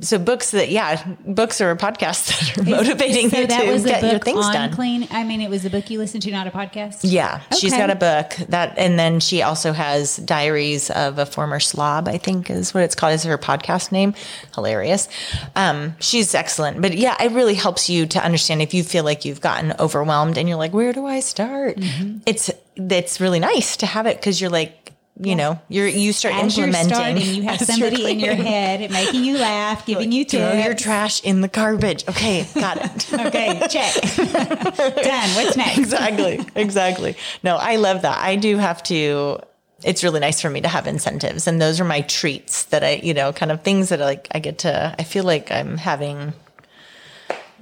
[0.00, 4.18] So books that, yeah, books or podcasts that are motivating So you to get your
[4.20, 4.72] things on done.
[4.72, 5.08] clean.
[5.10, 7.00] I mean, it was a book you listened to, not a podcast.
[7.02, 7.80] Yeah, she's Okay.
[7.80, 12.08] got a book that, and then she also has Diaries of a Former Slob.
[12.08, 13.12] I think is what it's called.
[13.14, 14.14] Is her podcast name?
[14.54, 15.08] Hilarious.
[15.56, 19.24] Um, she's excellent, but yeah, it really helps you to understand if you feel like
[19.24, 21.76] you've gotten overwhelmed and you're like, where do I start?
[21.76, 22.18] Mm-hmm.
[22.26, 24.79] It's it's really nice to have it because you're like.
[25.22, 26.94] You know, you're you start As you're implementing.
[26.94, 31.22] starting, you have somebody in your head making you laugh, giving you Throw your trash
[31.22, 32.08] in the garbage.
[32.08, 33.06] Okay, got it.
[33.30, 33.94] Okay, check.
[34.16, 35.30] Done.
[35.36, 35.78] What's next?
[35.78, 39.38] exactly exactly no i love that i do have to
[39.82, 43.00] it's really nice for me to have incentives and those are my treats that i
[43.02, 45.76] you know kind of things that I like i get to i feel like i'm
[45.76, 46.32] having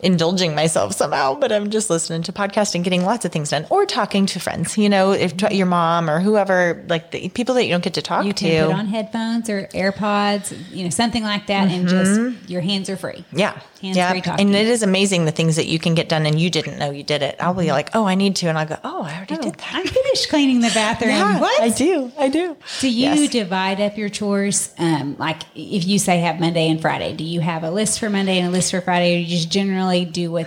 [0.00, 3.66] indulging myself somehow but i'm just listening to podcasts and getting lots of things done
[3.70, 7.64] or talking to friends you know if your mom or whoever like the people that
[7.64, 10.90] you don't get to talk You to can put on headphones or AirPods, you know,
[10.90, 13.24] something like that, and just your hands are free.
[13.32, 13.58] Yeah.
[13.80, 14.10] Hands yeah.
[14.10, 14.46] free talking.
[14.46, 16.90] And it is amazing the things that you can get done and you didn't know
[16.90, 17.36] you did it.
[17.38, 18.48] I'll be like, oh, I need to.
[18.48, 19.72] And I'll go, oh, I already did that.
[19.72, 21.08] I finished cleaning the bathroom.
[21.18, 21.62] Yeah, what?
[21.62, 22.12] I do.
[22.18, 22.56] I do.
[22.80, 23.30] Do you Yes.
[23.30, 24.74] divide up your chores?
[24.78, 28.10] Um, like if you say have Monday and Friday, do you have a list for
[28.10, 30.46] Monday and a list for Friday, or you just generally do what?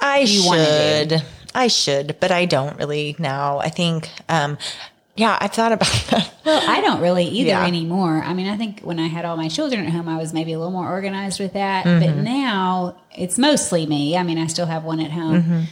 [0.00, 0.64] I you wanna
[1.06, 1.18] do?
[1.18, 1.22] should.
[1.54, 3.58] I should, but I don't really now.
[3.58, 4.58] I think, um,
[5.16, 6.32] yeah, I've thought about that.
[6.44, 7.66] Well, I don't really either Yeah.
[7.66, 8.22] anymore.
[8.24, 10.52] I mean, I think when I had all my children at home, I was maybe
[10.52, 11.84] a little more organized with that.
[11.84, 12.04] Mm-hmm.
[12.06, 14.16] But now it's mostly me.
[14.16, 15.66] I mean, I still have one at home.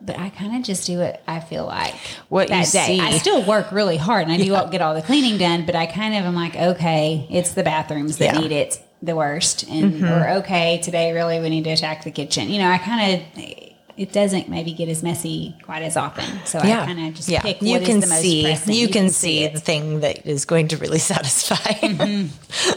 [0.00, 2.22] But I kind of just do what I feel like Mm-hmm.
[2.28, 2.86] What that you day.
[2.86, 3.00] see.
[3.00, 5.86] I still work really hard and I do get all the cleaning done, but I
[5.86, 8.32] kind of am like, okay, it's the bathrooms that Yeah.
[8.34, 8.42] Mm-hmm.
[8.42, 12.48] need it the worst, and or okay, today really we need to attack the kitchen.
[12.48, 13.66] You know, I kind of
[13.96, 17.40] it doesn't maybe get as messy quite as often, so I kind of just yeah.
[17.40, 18.74] pick you can the most see pressing.
[18.74, 19.54] you, can, see, it.
[19.54, 21.72] the thing that is going to really satisfy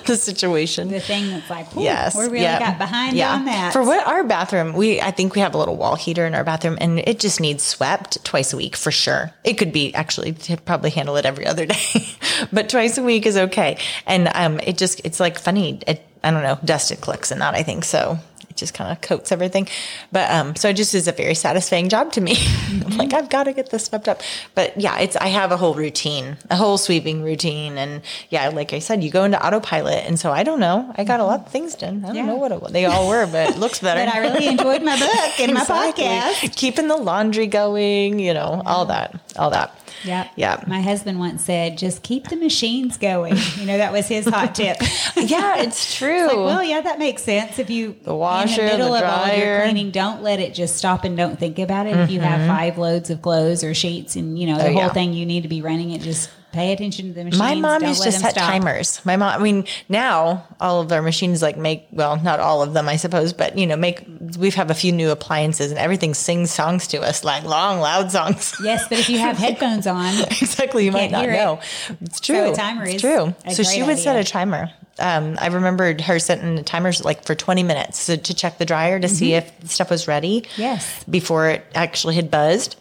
[0.06, 0.88] the situation.
[0.88, 2.60] the thing that's like, Yes, we really yeah.
[2.60, 3.74] got behind on that.
[3.74, 6.46] For what our bathroom, we I think we have a little wall heater in our
[6.46, 9.32] bathroom, and it just needs swept twice a week for sure.
[9.44, 12.08] It could be actually to probably handle it every other day,
[12.54, 13.78] but twice a week is okay.
[14.06, 15.82] And um, it just it's like funny.
[15.86, 17.54] It, I don't know, dust it collects in that.
[17.56, 18.20] I think so.
[18.50, 19.68] It just kind of coats everything,
[20.12, 22.36] but um, so it just is a very satisfying job to me.
[22.68, 24.22] I'm like I've got to get this swept up,
[24.56, 28.74] but yeah, it's I have a whole routine, a whole sweeping routine, and yeah, like
[28.74, 30.92] I said, you go into autopilot, and so I don't know.
[30.98, 32.04] I got a lot of things done.
[32.04, 32.26] I don't Yeah.
[32.26, 34.04] know what it, they all were, but it looks better.
[34.04, 36.04] but I really enjoyed my book and my Exactly.
[36.06, 36.56] podcast.
[36.56, 39.79] Keeping the laundry going, you know, all that, all that.
[40.04, 40.30] Yeah.
[40.36, 40.64] Yeah.
[40.68, 43.36] My husband once said, just keep the machines going.
[43.60, 44.78] You know, that was his hot tip.
[45.16, 46.28] Yeah, it's true.
[46.28, 47.60] Like, well, yeah, that makes sense.
[47.60, 50.54] If you The washer, in the middle the of all your cleaning, don't let it
[50.54, 51.98] just stop and don't think about it.
[51.98, 54.70] If you have five loads of clothes or sheets, and you know the Mm-hmm.
[54.70, 54.94] Oh, whole yeah.
[54.94, 56.02] thing, you need to be running it.
[56.02, 57.40] Just pay attention to the machines.
[57.40, 58.50] my mom don't used to set stop.
[58.50, 59.04] timers.
[59.06, 62.74] My mom, I mean, now all of our machines like make, well, not all of
[62.74, 64.04] them, I suppose, but you know, make,
[64.38, 68.12] we have a few new appliances and everything sings songs to us, like long, loud
[68.12, 68.56] songs.
[68.70, 70.86] Yes, but if you have headphones on, exactly.
[70.86, 71.38] You might not hear it.
[71.38, 71.60] know.
[72.02, 72.52] It's true.
[72.52, 73.34] a timer it's is true.
[73.46, 74.70] a So she would set a timer.
[75.00, 79.00] Um, I remembered her setting timers like for 20 minutes so to check the dryer
[79.00, 80.42] to see if stuff was ready.
[80.42, 80.62] Mm-hmm.
[80.62, 81.04] Yes.
[81.06, 82.76] Before it actually had buzzed.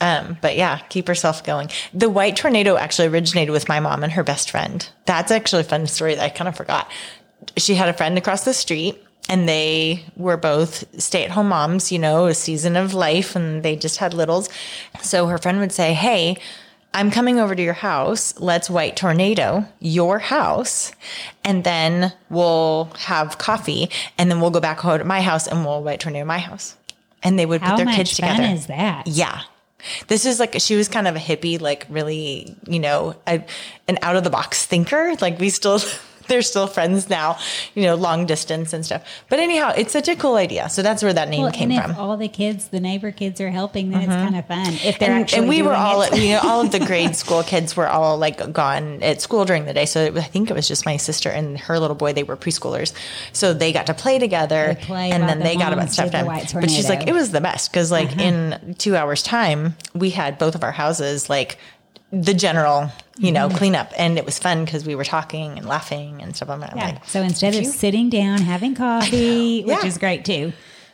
[0.00, 1.70] Um, but yeah, keep herself going.
[1.92, 4.88] The white tornado actually originated with my mom and her best friend.
[5.06, 6.90] That's actually a fun story that I kind of forgot.
[7.56, 11.92] She had a friend across the street and they were both stay at home moms,
[11.92, 14.48] you know, a season of life and they just had littles.
[15.02, 16.38] So her friend would say, Hey,
[16.94, 18.38] I'm coming over to your house.
[18.40, 20.92] Let's white tornado your house.
[21.44, 25.64] And then we'll have coffee and then we'll go back home to my house and
[25.64, 26.76] we'll white tornado my house.
[27.22, 28.34] And they would how put their kids together.
[28.34, 29.06] How much fun is that?
[29.06, 29.42] Yeah.
[30.08, 33.44] This is like she was kind of a hippie, like really, you know, a,
[33.86, 35.14] an out of the box thinker.
[35.20, 35.80] Like we still
[36.28, 37.38] they're still friends now,
[37.74, 39.04] you know, long distance and stuff.
[39.28, 40.68] But anyhow, it's such a cool idea.
[40.68, 41.90] So that's where that name Well, came from.
[41.90, 44.24] if all the kids, the neighbor kids, are helping, then it's mm-hmm.
[44.24, 44.74] kind of fun.
[44.84, 46.16] If they're and, actually and we were all it.
[46.16, 49.64] you know all of the grade school kids were all like gone at school during
[49.64, 52.12] the day so it, i think it was just my sister and her little boy
[52.12, 52.92] they were preschoolers
[53.32, 56.10] so they got to play together They play and then the they got about stuff
[56.10, 58.22] done but she's like it was the best because like uh-huh.
[58.22, 61.58] in two hours time we had both of our houses like
[62.10, 66.22] the general you know cleanup and it was fun because we were talking and laughing
[66.22, 66.74] and stuff I'm Yeah.
[66.74, 70.52] like so instead of sitting down having coffee, which is great too,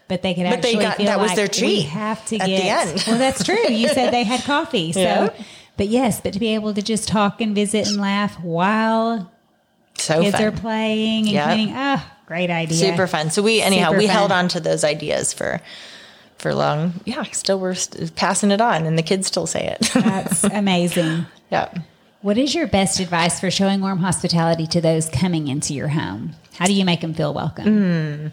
[0.09, 2.25] but they could But they actually got- feel that was like their we treat have
[2.27, 2.87] to at the get.
[2.89, 3.05] end.
[3.07, 3.69] Well, that's true.
[3.69, 5.01] You said they had coffee, so.
[5.01, 5.29] Yeah.
[5.77, 9.31] But yes, but to be able to just talk and visit and laugh while
[9.99, 11.47] so kids fun are playing and Yeah.
[11.55, 12.77] cleaning, ah, great idea.
[12.79, 13.31] super fun.
[13.31, 14.17] So we anyhow Super we fun.
[14.17, 15.61] held on to those ideas for
[16.45, 16.93] for long.
[17.07, 19.81] Yeah, still we're st- passing it on, and the kids still say it.
[19.95, 21.25] That's amazing.
[21.51, 21.73] yeah.
[22.21, 26.33] What is your best advice for showing warm hospitality to those coming into your home?
[26.59, 28.31] How do you make them feel welcome?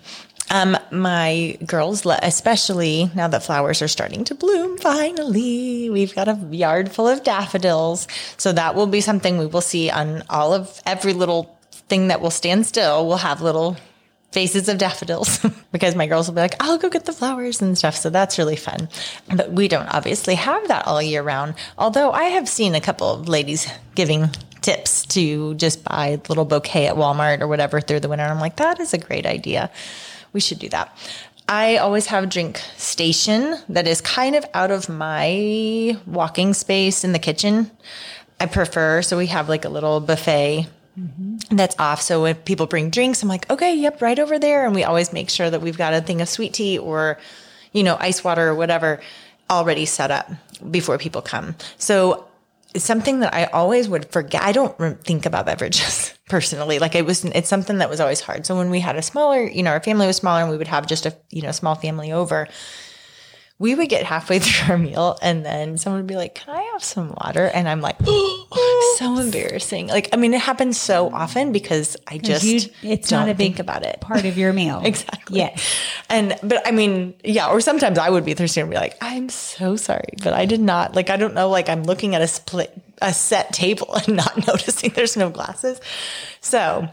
[0.49, 6.35] Um, my girls, especially now that flowers are starting to bloom, finally, we've got a
[6.51, 8.09] yard full of daffodils.
[8.35, 12.19] So that will be something we will see on all of every little thing that
[12.19, 13.07] will stand still.
[13.07, 13.77] We'll have little
[14.31, 17.77] faces of daffodils because my girls will be like, I'll go get the flowers and
[17.77, 17.95] stuff.
[17.95, 18.89] So that's really fun.
[19.33, 21.55] But we don't obviously have that all year round.
[21.77, 24.29] Although I have seen a couple of ladies giving
[24.61, 28.23] tips to just buy a little bouquet at Walmart or whatever through the winter.
[28.23, 29.69] And I'm like, that is a great idea.
[30.33, 30.95] We should do that.
[31.49, 37.03] I always have a drink station that is kind of out of my walking space
[37.03, 37.69] in the kitchen.
[38.39, 40.67] I prefer, so we have like a little buffet
[41.01, 41.55] Mm-hmm.
[41.55, 42.01] that's off.
[42.01, 44.65] So if people bring drinks, I'm like, okay, yep, right over there.
[44.65, 47.17] And we always make sure that we've got a thing of sweet tea or,
[47.71, 49.01] you know, ice water or whatever
[49.49, 50.29] already set up
[50.69, 51.55] before people come.
[51.77, 52.27] So
[52.73, 54.43] it's something that I always would forget.
[54.43, 56.77] I don't think about beverages personally.
[56.77, 58.45] Like it was, it's something that was always hard.
[58.45, 60.67] So when we had a smaller, you know, our family was smaller and we would
[60.67, 62.47] have just a, you know, small family over,
[63.61, 66.61] we would get halfway through our meal and then someone would be like, Can I
[66.73, 67.45] have some water?
[67.45, 67.97] And I'm like,
[68.97, 69.87] so embarrassing.
[69.87, 73.33] Like, I mean, it happens so often because I just You- it's don't not a
[73.35, 74.01] big think about it.
[74.01, 74.81] part of your meal.
[74.83, 75.37] Exactly.
[75.39, 75.63] Yes.
[76.09, 79.29] And but I mean, yeah, or sometimes I would be thirsty and be like, I'm
[79.29, 82.27] so sorry, but I did not like I don't know, like I'm looking at a
[82.27, 85.79] split a set table and not noticing there's no glasses.
[86.41, 86.87] So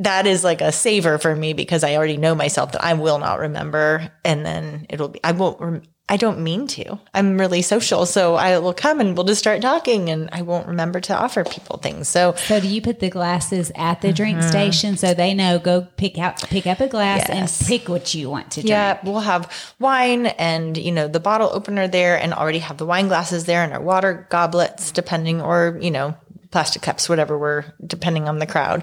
[0.00, 3.18] that is like a saver for me because I already know myself that I will
[3.18, 6.98] not remember and then it'll be I won't rem- I don't mean to.
[7.12, 10.66] I'm really social, so I will come and we'll just start talking and I won't
[10.66, 12.08] remember to offer people things.
[12.08, 15.86] So So do you put the glasses at the drink station so they know go
[15.98, 17.32] pick out pick up a glass Mm-hmm.
[17.36, 17.60] Yes.
[17.60, 18.70] and pick what you want to drink?
[18.70, 22.86] Yeah, we'll have wine and you know the bottle opener there, and already have the
[22.86, 26.14] wine glasses there and our water goblets, depending, or you know
[26.50, 28.82] plastic cups, whatever we're depending on the crowd,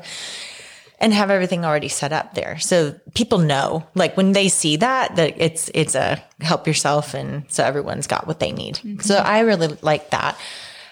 [0.99, 5.15] and have everything already set up there, so people know, like when they see that,
[5.15, 8.77] that it's it's a help yourself, and so everyone's got what they need.
[8.77, 9.27] So mm-hmm.
[9.27, 10.37] I really like that.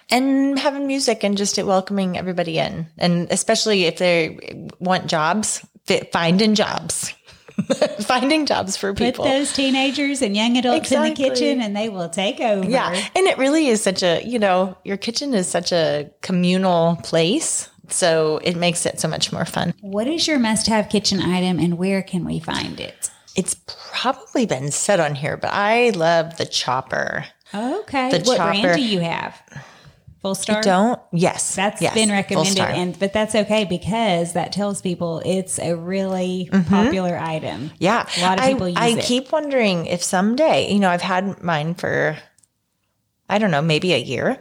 [0.10, 6.08] And having music and just welcoming everybody in, and especially if they want jobs, fi-
[6.12, 7.14] finding jobs,
[8.01, 9.26] finding jobs for people.
[9.26, 12.70] Put those teenagers and young adults in the kitchen and they will take over.
[12.70, 12.89] Yeah.
[12.89, 17.70] And it really is such a, you know, your kitchen is such a communal place.
[17.90, 19.74] So it makes it so much more fun.
[19.82, 23.10] What is your must have kitchen item and where can we find it?
[23.36, 27.26] It's probably been said on here, but I love the chopper.
[27.54, 28.12] Okay.
[28.12, 28.62] The what chopper.
[28.62, 29.42] brand do you have?
[30.24, 30.62] Fullstar?
[30.62, 31.00] Don't?
[31.12, 31.56] Yes.
[31.56, 36.50] That's yes, been recommended, and but that's okay because that tells people it's a really
[36.70, 37.66] popular item.
[37.66, 37.76] Mm-hmm.
[37.80, 38.08] Yeah.
[38.18, 39.00] a lot of I- people use I it.
[39.00, 42.18] I keep wondering if someday, you know, I've had mine for,
[43.30, 44.40] I don't know, maybe a year.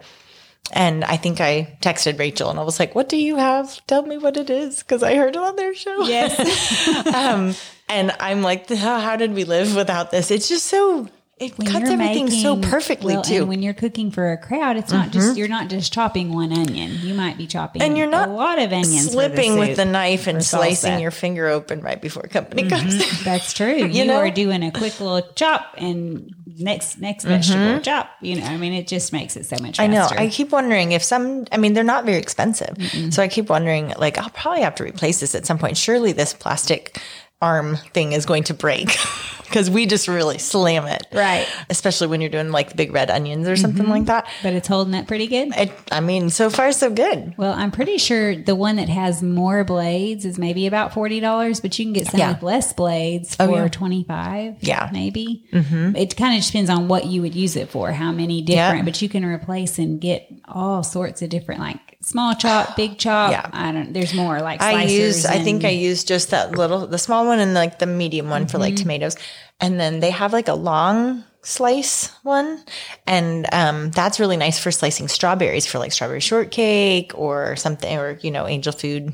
[0.70, 3.84] And I think I texted Rachel and I was like, what do you have?
[3.86, 4.78] Tell me what it is.
[4.78, 6.02] Because I heard it on their show.
[6.04, 7.54] yes, um,
[7.88, 10.30] and I'm like, how, how did we live without this?
[10.30, 11.08] It's just so,
[11.43, 13.45] it When cuts everything so perfectly well, too.
[13.47, 16.93] When you're cooking for a crowd, it's not just you're not just chopping one onion.
[17.01, 19.11] You might be chopping and you're not a lot of onions.
[19.11, 23.24] slipping with the knife and slicing your finger open right before company comes.
[23.24, 23.74] That's true.
[23.86, 24.22] you know?
[24.22, 28.11] are doing a quick little chop and next next vegetable chop.
[28.20, 29.78] You know, I mean, it just makes it so much.
[29.78, 29.82] Mm-hmm.
[29.82, 30.09] I know.
[30.11, 32.76] I keep wondering if some, I mean, they're not very expensive.
[33.11, 35.76] So I keep wondering, like, I'll probably have to replace this at some point.
[35.76, 37.01] Surely this plastic
[37.43, 38.86] arm thing is going to break
[39.45, 41.07] because we just really slam it.
[41.12, 41.47] Right.
[41.68, 44.26] Especially when you're doing like the big red onions or something like that.
[44.43, 45.53] but it's holding up pretty good.
[45.53, 47.34] I, I mean, so far, so good.
[47.36, 51.61] Well, I'm pretty sure the one that has more blades is maybe about forty dollars,
[51.61, 52.32] but you can get some Yeah.
[52.32, 53.68] with less blades for Oh, yeah.
[53.68, 54.57] twenty five.
[54.61, 54.88] Yeah.
[54.93, 55.45] maybe.
[55.53, 55.97] Mm-hmm.
[55.97, 58.78] It kind of depends on what you would use it for, how many different.
[58.78, 58.84] Yeah.
[58.84, 63.30] But you can replace and get all sorts of different, like small chop, big chop.
[63.30, 63.48] Yeah.
[63.53, 63.92] I don't.
[63.92, 67.38] There's more like I use I think I use just that little the small one
[67.38, 68.61] and like the medium one for Mm-hmm.
[68.61, 69.16] like tomatoes.
[69.61, 72.62] And then they have like a long slice one
[73.05, 78.16] and um that's really nice for slicing strawberries for like strawberry shortcake or something or
[78.22, 79.12] you know angel food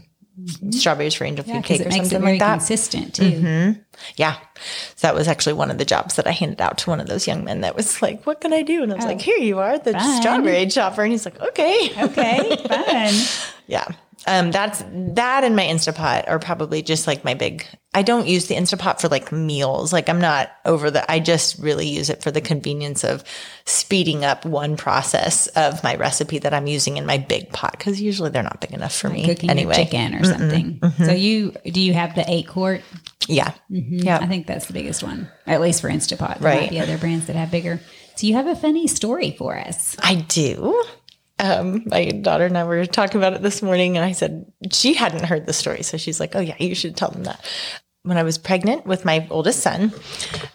[0.71, 1.55] strawberries for angel Mm-hmm.
[1.55, 2.53] yeah, food cake or something like that.
[2.59, 3.23] consistent too.
[3.23, 3.81] Mm-hmm.
[4.17, 4.37] Yeah.
[4.97, 7.07] So that was actually one of the jobs that I handed out to one of
[7.07, 8.83] those young men that was like, What can I do?
[8.83, 9.99] And I was like, Here you are, the Oh.
[9.99, 10.21] fun.
[10.23, 11.03] strawberry chopper.
[11.03, 11.91] And he's like, Okay.
[12.05, 13.15] Okay, fun.
[13.67, 13.87] Yeah.
[14.27, 14.83] Um, that's
[15.15, 17.65] that and my Instapot are probably just like my big.
[17.95, 19.93] I don't use the Instapot for like meals.
[19.93, 21.11] Like I'm not over the.
[21.11, 23.23] I just really use it for the convenience of
[23.65, 28.01] speeding up one process of my recipe that I'm using in my big pot because
[28.01, 29.75] usually they're not big enough for me Cooking anyway.
[29.75, 30.81] chicken or something.
[30.99, 32.83] So you do you have the eight quart?
[33.29, 34.19] Yeah, yeah.
[34.21, 36.39] I think that's the biggest one, at least for Instapot.
[36.41, 36.61] There Right.
[36.63, 37.81] might be other brands that have bigger.
[38.17, 39.97] So you have a funny story for us.
[40.03, 40.83] I do.
[41.41, 44.95] Um, my daughter and I were talking about it this morning, and I said she
[44.95, 47.45] hadn't heard the story, so she's like, "Oh yeah, you should tell them that."
[48.03, 49.93] When I was pregnant with my oldest son,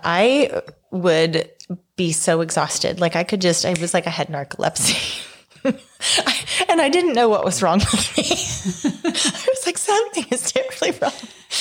[0.04, 0.62] I
[0.92, 1.50] would
[1.96, 3.00] be so exhausted.
[3.00, 5.30] Like I could just, I was like I had narcolepsy.
[6.70, 8.24] and I didn't know what was wrong with me.
[9.06, 11.12] I was like, something is terribly wrong.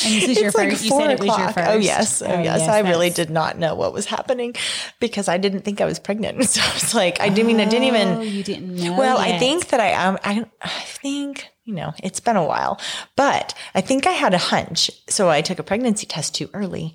[0.05, 0.85] And this is your It's like first.
[0.85, 1.51] you said it was your four o'clock.
[1.51, 1.69] Oh, first.
[1.71, 2.61] Oh yes, oh, Oh, yes.
[2.61, 4.55] yes, I really did not know what was happening
[5.01, 6.43] because I didn't think I was pregnant.
[6.53, 8.09] So I was like, I didn't mean I didn't even.
[8.09, 8.97] Oh, you didn't know.
[8.99, 10.19] Well, I think that I am.
[10.25, 12.81] I, I think, you know, it's been a while,
[13.17, 14.91] but I think I had a hunch.
[15.09, 16.95] So I took a pregnancy test too early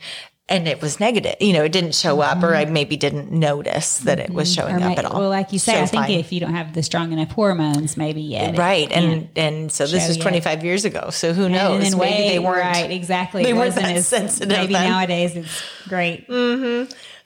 [0.49, 1.35] and it was negative.
[1.41, 4.75] You know, it didn't show up, or I maybe didn't notice that it was showing
[4.75, 4.87] Mm-hmm.
[4.87, 5.19] Or up at all.
[5.21, 6.11] Well, like you say, So I think fine.
[6.19, 8.57] if you don't have the strong enough hormones, maybe yet.
[8.57, 8.91] Right.
[8.91, 10.23] And, and so this was yet.
[10.23, 11.09] 25 years ago.
[11.09, 11.83] So who knows?
[11.83, 12.61] and then maybe they weren't.
[12.61, 12.91] right.
[12.91, 13.43] Exactly.
[13.43, 14.89] they weren't that as sensitive Maybe then.
[14.89, 16.27] nowadays it's great.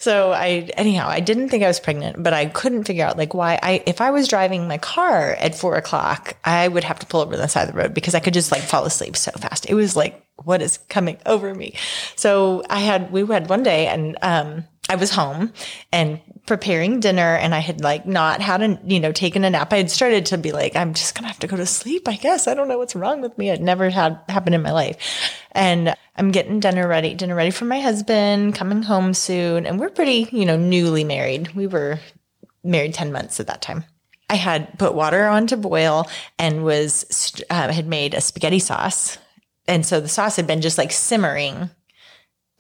[0.02, 3.36] So I, anyhow, I didn't think I was pregnant, but I couldn't figure out like
[3.36, 7.06] why I, if I was driving my car at four o'clock, I would have to
[7.06, 9.16] pull over to the side of the road because I could just like fall asleep
[9.16, 9.70] so fast.
[9.70, 11.76] It was like, what is coming over me?
[12.16, 15.54] So I had, we had one day and, um, I was home
[15.94, 19.72] and preparing dinner and I had like not had a, you know, taken a nap.
[19.72, 22.10] I had started to be like, I'm just going to have to go to sleep.
[22.10, 23.50] I guess I don't know what's wrong with me.
[23.50, 24.98] It never had happened in my life.
[25.54, 29.66] And I'm getting dinner ready, dinner ready for my husband coming home soon.
[29.66, 31.56] And we're pretty, you know, newly married.
[31.56, 32.00] We were
[32.62, 33.86] married 10 months at that time.
[34.30, 39.18] I had put water on to boil and was, uh, had made a spaghetti sauce.
[39.70, 41.70] And so the sauce had been just like simmering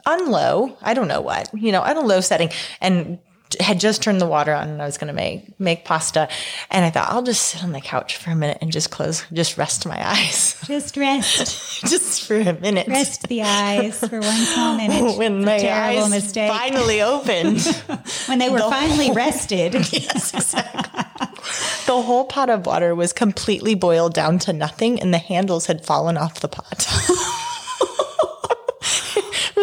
[0.05, 0.77] on low.
[0.81, 2.49] I don't know what, you know, on a low setting
[2.79, 3.19] and
[3.59, 6.29] had just turned the water on and I was going to make, make pasta.
[6.69, 9.25] And I thought I'll just sit on the couch for a minute and just close,
[9.33, 12.87] just rest my eyes Just rest, just for a minute.
[12.87, 15.17] rest the eyes for one small minute.
[15.17, 16.49] When my eyes mistake.
[16.49, 17.59] finally opened,
[18.27, 19.73] when they were finally rested.
[19.91, 21.01] yes, exactly.
[21.87, 25.83] The whole pot of water was completely boiled down to nothing, and the handles had
[25.85, 26.87] fallen off the pot.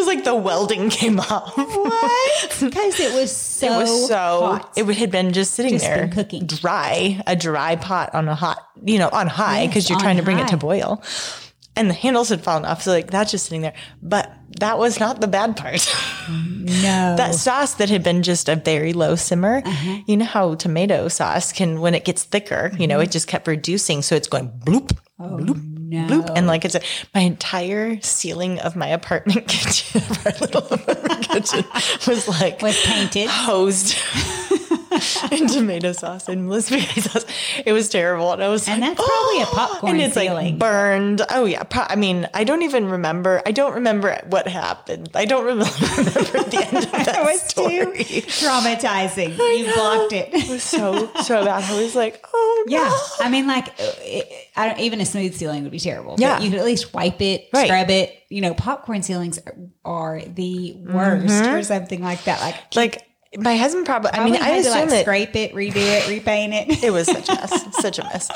[0.08, 1.56] Like the welding came off.
[1.56, 2.56] What?
[2.60, 3.66] Because it was so.
[3.66, 4.14] It was so.
[4.14, 4.72] hot.
[4.76, 6.46] It had been just sitting Just there, been cooking.
[6.46, 10.16] dry, a dry pot on a hot, you know, on high Yes, because you're trying
[10.16, 11.02] to bring it to boil,
[11.76, 12.82] and the handles had fallen off.
[12.82, 13.74] So like that's just sitting there.
[14.02, 15.86] But that was not the bad part.
[16.28, 17.14] no.
[17.16, 19.62] that sauce that had been just a very low simmer.
[19.64, 19.98] Uh-huh.
[20.06, 23.46] You know how tomato sauce can, when it gets thicker, you know, it just kept
[23.46, 24.02] reducing.
[24.02, 25.50] So it's going bloop, bloop, Mm-hmm.
[25.50, 25.54] Oh,
[25.88, 26.06] no.
[26.06, 26.30] bloop.
[26.36, 26.80] And like it's a,
[27.14, 31.64] my entire ceiling of my apartment kitchen, of our little apartment kitchen
[32.06, 33.28] was like was painted.
[33.28, 33.96] hosed
[35.32, 37.24] in tomato sauce and spaghetti sauce.
[37.64, 38.32] It was terrible.
[38.32, 40.52] And I was And like, that's probably a popcorn and it's ceiling.
[40.52, 41.22] like burned.
[41.30, 41.62] Oh yeah.
[41.64, 43.42] Pro- I mean, I don't even remember.
[43.46, 45.10] I don't remember what happened.
[45.14, 48.04] I don't remember, the end of that It was story.
[48.04, 49.36] too traumatizing.
[49.36, 50.30] You blocked it.
[50.32, 51.64] It was so so bad.
[51.64, 52.76] I was like, oh no.
[52.78, 56.16] Yeah, I mean, like, uh, it, I don't, even a smooth ceiling would be terrible.
[56.18, 56.36] Yeah.
[56.36, 57.66] but you could at least wipe it, Right.
[57.66, 58.14] scrub it.
[58.28, 61.54] You know, popcorn ceilings are, are the worst mm-hmm.
[61.54, 62.40] or something like that.
[62.40, 64.10] Like, Like my husband probably.
[64.10, 66.82] I probably mean, I had to assume like that scrape it, redo it, repaint it.
[66.84, 67.76] it was such a mess.
[67.76, 68.30] such a mess.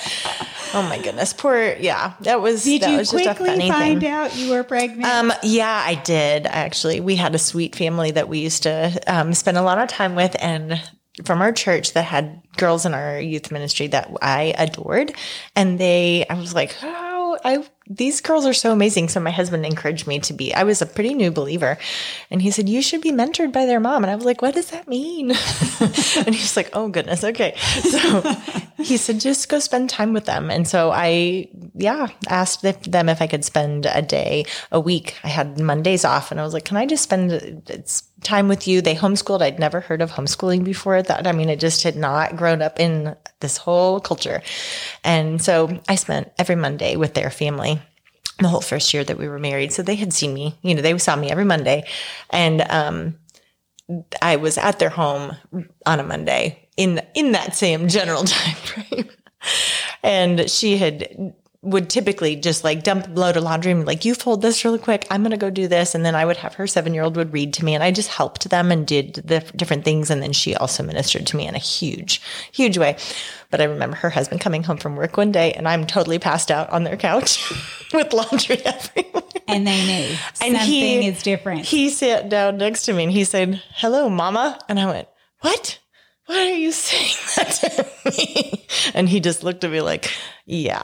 [0.74, 1.32] Oh my goodness.
[1.32, 1.74] Poor.
[1.74, 2.14] Yeah.
[2.20, 2.64] That was.
[2.64, 4.11] Did that you was quickly find thing.
[4.11, 5.05] out you were pregnant?
[5.05, 7.01] Um, yeah, I did actually.
[7.01, 10.14] We had a sweet family that we used to um, spend a lot of time
[10.14, 10.80] with, and
[11.24, 15.14] from our church that had girls in our youth ministry that I adored,
[15.55, 16.86] and they, I was like, oh,
[17.45, 19.09] I these girls are so amazing.
[19.09, 21.78] So my husband encouraged me to be, I was a pretty new believer.
[22.30, 24.05] And he said, you should be mentored by their mom.
[24.05, 25.30] And I was like, what does that mean?
[25.80, 27.24] and he's like, oh goodness.
[27.24, 27.55] Okay.
[27.57, 28.22] So
[28.78, 30.51] he said, just go spend time with them.
[30.51, 35.16] And so I, yeah, asked them if I could spend a day a week.
[35.24, 38.66] I had Mondays off and I was like, can I just spend it's time with
[38.66, 38.80] you?
[38.80, 39.42] They homeschooled.
[39.42, 41.26] I'd never heard of homeschooling before that.
[41.26, 44.42] I mean, I just had not grown up in this whole culture.
[45.04, 47.80] And so I spent every Monday with their family
[48.38, 49.72] the whole first year that we were married.
[49.72, 51.84] So they had seen me, you know, they saw me every Monday.
[52.30, 53.18] And um,
[54.20, 55.36] I was at their home
[55.86, 59.10] on a Monday in in that same general time frame.
[60.02, 64.16] and she had would typically just like dump a load of laundry and like, you
[64.16, 65.06] fold this really quick.
[65.10, 65.94] I'm going to go do this.
[65.94, 67.92] And then I would have her seven year old would read to me and I
[67.92, 70.10] just helped them and did the different things.
[70.10, 72.96] And then she also ministered to me in a huge, huge way.
[73.50, 76.50] But I remember her husband coming home from work one day and I'm totally passed
[76.50, 77.52] out on their couch
[77.94, 79.22] with laundry everywhere.
[79.46, 81.64] And they knew and something he, is different.
[81.64, 84.58] He sat down next to me and he said, hello, mama.
[84.68, 85.08] And I went,
[85.42, 85.78] what?
[86.26, 88.66] Why are you saying that to me?
[88.94, 90.10] And he just looked at me like,
[90.46, 90.82] yeah.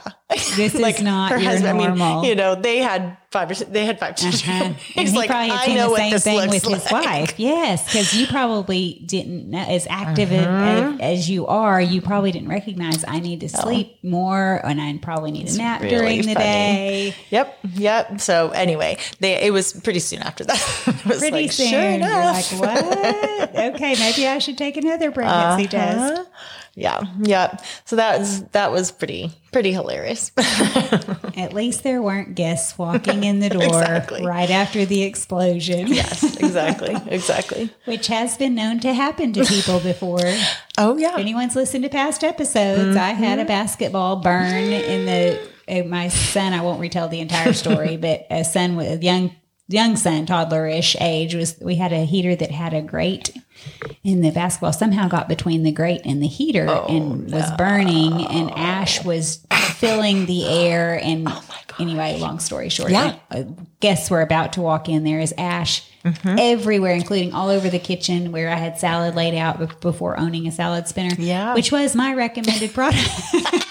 [0.55, 1.77] This like is not her husband.
[1.77, 2.01] Normal.
[2.01, 4.55] I mean, you know, they had five or they had five children.
[4.55, 4.73] Uh-huh.
[4.79, 6.81] He's he like, I know the same thing with like.
[6.81, 7.33] his wife.
[7.39, 10.97] Yes, because you probably didn't as active uh-huh.
[10.99, 11.79] as, as, you are.
[11.79, 14.09] You probably didn't recognize I need to sleep no.
[14.09, 16.35] more, and I probably need a nap really during the funny.
[16.35, 17.15] day.
[17.29, 18.21] Yep, yep.
[18.21, 20.57] So anyway, they it was pretty soon after that.
[21.03, 21.69] pretty like, soon.
[21.69, 22.51] Sure enough.
[22.51, 23.75] You're like, what?
[23.75, 26.15] okay, maybe I should take another pregnancy uh-huh.
[26.15, 26.29] test
[26.75, 27.57] yeah, yeah.
[27.85, 30.31] So that was that was pretty pretty hilarious.
[30.37, 34.25] At least there weren't guests walking in the door exactly.
[34.25, 35.87] right after the explosion.
[35.87, 37.69] yes, exactly, exactly.
[37.85, 40.19] Which has been known to happen to people before.
[40.81, 41.11] Oh yeah.
[41.15, 42.97] If anyone's listened to past episodes, mm-hmm.
[42.97, 45.85] I had a basketball burn in the.
[45.85, 49.35] My son, I won't retell the entire story, but a son with a young
[49.69, 53.31] young son, toddlerish age, was we had a heater that had a grate
[54.03, 54.73] in the basketball.
[54.73, 57.37] Somehow got between the grate and the heater oh, and no.
[57.37, 60.99] was burning, and ash was filling the air.
[61.01, 61.43] And oh
[61.79, 63.15] anyway, long story short, yeah.
[63.31, 63.43] Uh,
[64.09, 65.03] we're about to walk in.
[65.03, 66.35] There is ash mm-hmm.
[66.37, 70.51] everywhere, including all over the kitchen where I had salad laid out before owning a
[70.51, 71.15] salad spinner.
[71.17, 73.09] Yeah, which was my recommended product.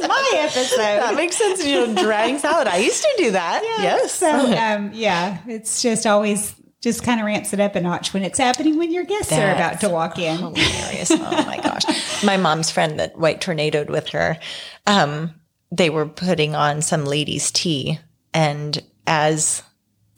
[0.00, 0.76] my episode.
[0.78, 1.64] That makes sense.
[1.64, 2.66] You know, drying salad.
[2.66, 3.62] I used to do that.
[3.62, 3.82] Yeah.
[3.82, 4.14] Yes.
[4.14, 8.22] So, um, yeah, it's just always just kind of ramps it up a notch when
[8.22, 10.38] it's happening when your guests That's are about to walk in.
[10.38, 11.10] Hilarious.
[11.10, 12.24] oh my gosh.
[12.24, 14.38] My mom's friend that white tornadoed with her,
[14.86, 15.34] um,
[15.70, 17.98] they were putting on some ladies' tea.
[18.32, 19.62] And as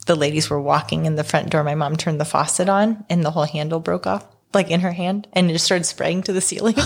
[0.07, 3.25] the ladies were walking in the front door, my mom turned the faucet on and
[3.25, 6.33] the whole handle broke off, like in her hand, and it just started spraying to
[6.33, 6.75] the ceiling.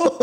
[0.00, 0.18] Oh,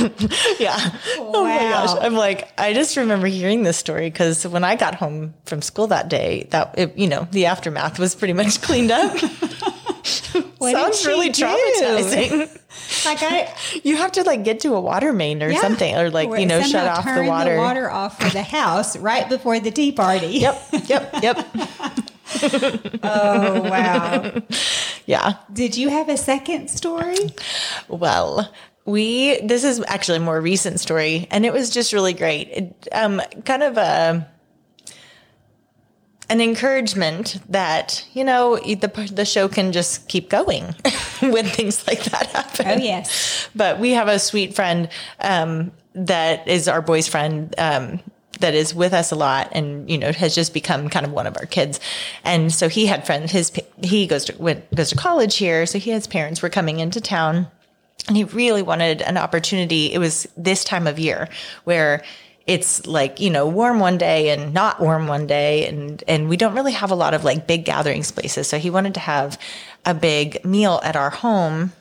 [0.58, 0.76] yeah.
[1.18, 1.30] Wow.
[1.34, 1.98] Oh my gosh.
[2.00, 5.88] I'm like, I just remember hearing this story because when I got home from school
[5.88, 9.16] that day, that, it, you know, the aftermath was pretty much cleaned up.
[10.60, 11.44] Sounds really do?
[11.44, 12.56] traumatizing.
[13.04, 13.52] Like I,
[13.82, 16.46] you have to like get to a water main or yeah, something, or like you
[16.46, 17.54] know, shut off the water.
[17.54, 20.26] the water off for the house right before the tea party.
[20.28, 21.48] Yep, yep, yep.
[23.02, 24.40] oh wow!
[25.06, 25.34] Yeah.
[25.52, 27.16] Did you have a second story?
[27.88, 28.52] Well,
[28.84, 32.88] we this is actually a more recent story and it was just really great it,
[32.92, 34.26] um, kind of a
[36.30, 40.64] an encouragement that you know the the show can just keep going
[41.20, 42.66] when things like that happen.
[42.68, 43.48] Oh yes.
[43.54, 48.00] But we have a sweet friend um, that is our boy's friend um,
[48.38, 51.26] that is with us a lot, and you know has just become kind of one
[51.26, 51.80] of our kids.
[52.24, 53.32] And so he had friends.
[53.32, 53.52] His
[53.82, 57.00] he goes to went, goes to college here, so he has parents were coming into
[57.00, 57.48] town
[58.08, 59.92] and he really wanted an opportunity.
[59.92, 61.28] It was this time of year
[61.64, 62.02] where
[62.50, 65.68] it's like, you know, warm one day and not warm one day.
[65.68, 68.48] And, and we don't really have a lot of like big gatherings places.
[68.48, 69.38] So he wanted to have
[69.86, 71.72] a big meal at our home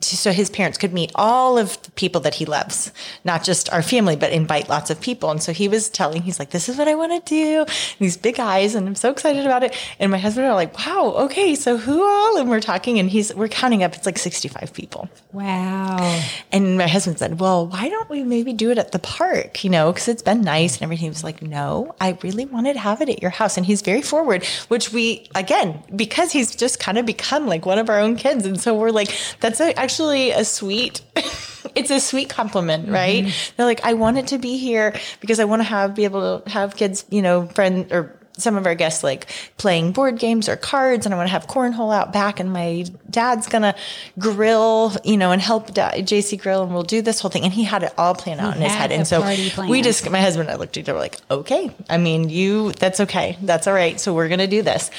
[0.00, 2.92] so his parents could meet all of the people that he loves,
[3.24, 5.30] not just our family, but invite lots of people.
[5.30, 7.72] And so he was telling, he's like, this is what I want to do.
[7.98, 8.74] these big eyes.
[8.74, 9.74] And I'm so excited about it.
[9.98, 11.54] And my husband are like, wow, okay.
[11.54, 12.36] So who all?
[12.36, 13.94] And we're talking and he's, we're counting up.
[13.94, 15.08] It's like 65 people.
[15.32, 16.20] Wow.
[16.52, 19.64] And my husband said, well, why don't we maybe do it at the park?
[19.64, 21.04] You know, cause it's been nice and everything.
[21.04, 23.56] He was like, no, I really wanted to have it at your house.
[23.56, 27.78] And he's very forward, which we, again, because he's just kind of become like one
[27.78, 28.44] of our own kids.
[28.44, 31.00] And so we're like, that's a, actually a sweet
[31.76, 33.24] it's a sweet compliment, right?
[33.24, 33.54] Mm-hmm.
[33.56, 36.40] They're like, I want it to be here because I want to have be able
[36.40, 40.48] to have kids, you know, friend or some of our guests like playing board games
[40.48, 43.74] or cards, and I want to have cornhole out back, and my dad's gonna
[44.18, 47.44] grill, you know, and help da- JC grill, and we'll do this whole thing.
[47.44, 49.22] And he had it all planned out in his head, and so
[49.68, 52.72] we just, my husband and I looked at each other like, okay, I mean, you,
[52.72, 53.98] that's okay, that's all right.
[53.98, 54.90] So we're gonna do this,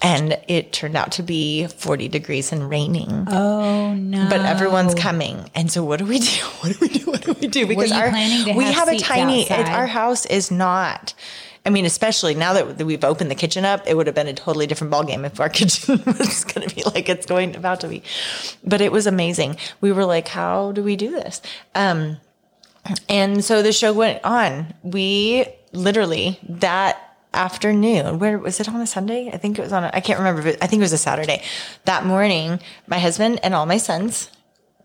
[0.00, 4.26] and it turned out to be 40 degrees and raining Oh no!
[4.28, 5.50] but everyone's coming.
[5.54, 6.44] And so what do we do?
[6.60, 7.06] What do we do?
[7.10, 7.66] What do we do?
[7.66, 11.14] Because our to we have have a tiny it, our house is not
[11.64, 14.32] I mean, especially now that we've opened the kitchen up, it would have been a
[14.32, 17.88] totally different ballgame if our kitchen was going to be like it's going about to
[17.88, 18.02] be.
[18.64, 19.56] But it was amazing.
[19.80, 21.40] We were like, how do we do this?
[21.74, 22.16] Um,
[23.08, 24.74] and so the show went on.
[24.82, 29.30] We literally that afternoon, where was it on a Sunday?
[29.32, 30.98] I think it was on, a, I can't remember, but I think it was a
[30.98, 31.42] Saturday.
[31.84, 34.30] That morning, my husband and all my sons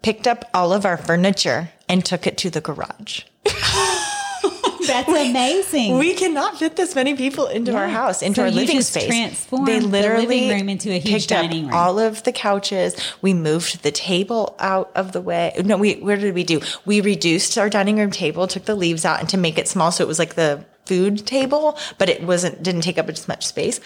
[0.02, 3.22] picked up all of our furniture and took it to the garage.
[4.88, 5.98] That's amazing.
[5.98, 9.06] We cannot fit this many people into our house, into So our living space.
[9.08, 11.74] transformed the living room into a huge picked up dining room.
[11.74, 12.96] All of the couches.
[13.22, 15.52] We moved the table out of the way.
[15.64, 16.62] No, we where did we do?
[16.86, 19.92] We reduced our dining room table, took the leaves out, and to make it small,
[19.92, 23.46] so it was like the food table, but it wasn't didn't take up as much
[23.46, 23.80] space.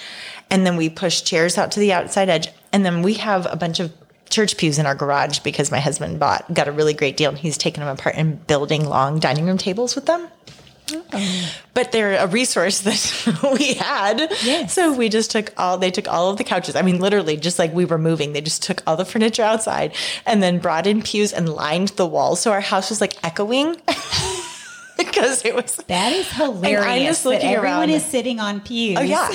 [0.50, 3.56] And then we pushed chairs out to the outside edge, and then we have a
[3.56, 3.92] bunch of
[4.30, 7.38] church pews in our garage because my husband bought got a really great deal and
[7.38, 10.26] he's taken them apart and building long dining room tables with them
[11.14, 11.52] oh.
[11.74, 14.20] but they're a resource that we had.
[14.44, 14.74] Yes.
[14.74, 16.76] So we just took all, they took all of the couches.
[16.76, 19.94] I mean, literally, just like we were moving, they just took all the furniture outside
[20.26, 22.42] and then brought in pews and lined the walls.
[22.42, 23.76] So our house was like echoing
[25.06, 25.76] because it was.
[25.88, 26.86] that is hilarious.
[26.86, 27.90] I'm just looking everyone around.
[27.92, 28.98] is sitting on pews.
[29.00, 29.30] Oh, yeah.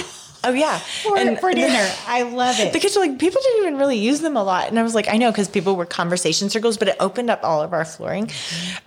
[0.44, 0.78] Oh, yeah.
[1.02, 1.90] For, And- for dinner.
[2.06, 2.72] I love it.
[2.72, 4.68] the kitchen, like people didn't even really use them a lot.
[4.68, 7.40] And I was like, I know because people were conversation circles, but it opened up
[7.42, 8.30] all of our flooring.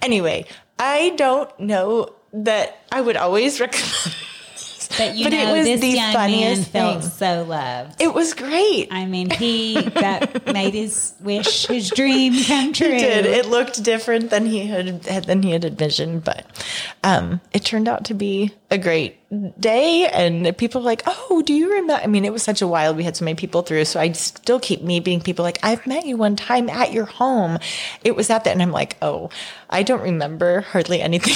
[0.02, 0.46] Anyway,
[0.78, 4.16] I don't know that I would always recommend.
[5.00, 7.10] But you but it know, was this the young man funniest felt thing.
[7.12, 8.02] so loved.
[8.02, 8.88] It was great.
[8.92, 12.88] I mean, he that made his wish, his dream come true.
[12.88, 13.26] It did.
[13.26, 16.46] It looked different than he had than he had envisioned, but
[17.04, 19.18] um, it turned out to be a great
[19.60, 20.08] day.
[20.08, 22.98] And people were like, "Oh, do you remember?" I mean, it was such a wild.
[22.98, 26.06] We had so many people through, so I still keep meeting people like, "I've met
[26.06, 27.60] you one time at your home."
[28.04, 29.30] It was at that, and I'm like, "Oh,
[29.70, 31.36] I don't remember hardly anything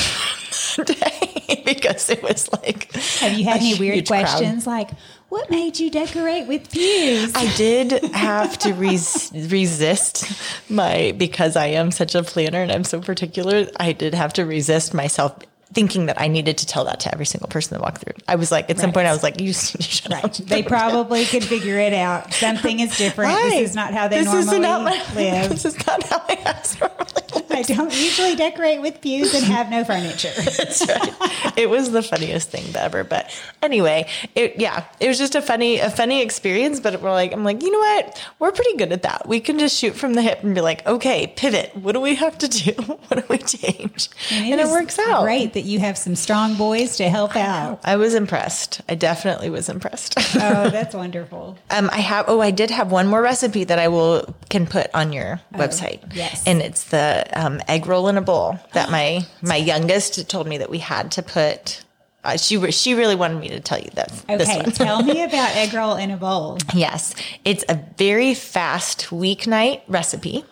[0.86, 4.26] day because it was like." Have you had any weird huge crowd.
[4.26, 4.90] questions like,
[5.34, 7.32] what made you decorate with pews?
[7.34, 10.32] I did have to res- resist
[10.70, 13.66] my because I am such a planner and I'm so particular.
[13.80, 15.40] I did have to resist myself
[15.74, 18.14] thinking that I needed to tell that to every single person that walked through.
[18.28, 20.24] I was like, at some point, I was like, you just need to shut Right.
[20.26, 20.34] up.
[20.36, 22.32] They probably could figure it out.
[22.34, 23.34] Something is different.
[23.34, 23.50] Right.
[23.52, 25.50] This is not how they This normally not my- live.
[25.50, 27.23] This is not how I asked normally.
[27.50, 30.32] I don't usually decorate with pews and have no furniture.
[30.36, 31.58] That's right.
[31.58, 33.04] It was the funniest thing ever.
[33.04, 33.30] But
[33.62, 36.80] anyway, it yeah, it was just a funny a funny experience.
[36.80, 38.26] But we're like, I'm like, you know what?
[38.40, 39.28] We're pretty good at that.
[39.28, 41.76] We can just shoot from the hip and be like, okay, pivot.
[41.76, 42.74] What do we have to do?
[43.14, 44.10] What do we change?
[44.32, 45.24] And, it works out.
[45.24, 47.82] Great that you have some strong boys to help out.
[47.84, 48.82] I was impressed.
[48.88, 50.14] I definitely was impressed.
[50.36, 51.58] Oh, that's wonderful.
[51.70, 52.26] Um, I have.
[52.28, 56.00] Oh, I did have one more recipe that I will can put on your website.
[56.04, 56.44] Oh, yes.
[56.48, 60.58] and it's the um, egg roll in a bowl that my my youngest told me
[60.58, 61.84] that we had to put.
[62.24, 64.72] Uh, she re- she really wanted me to tell you this Okay, one.
[64.72, 66.58] tell me about egg roll in a bowl.
[66.74, 67.14] Yes,
[67.44, 70.46] it's a very fast weeknight recipe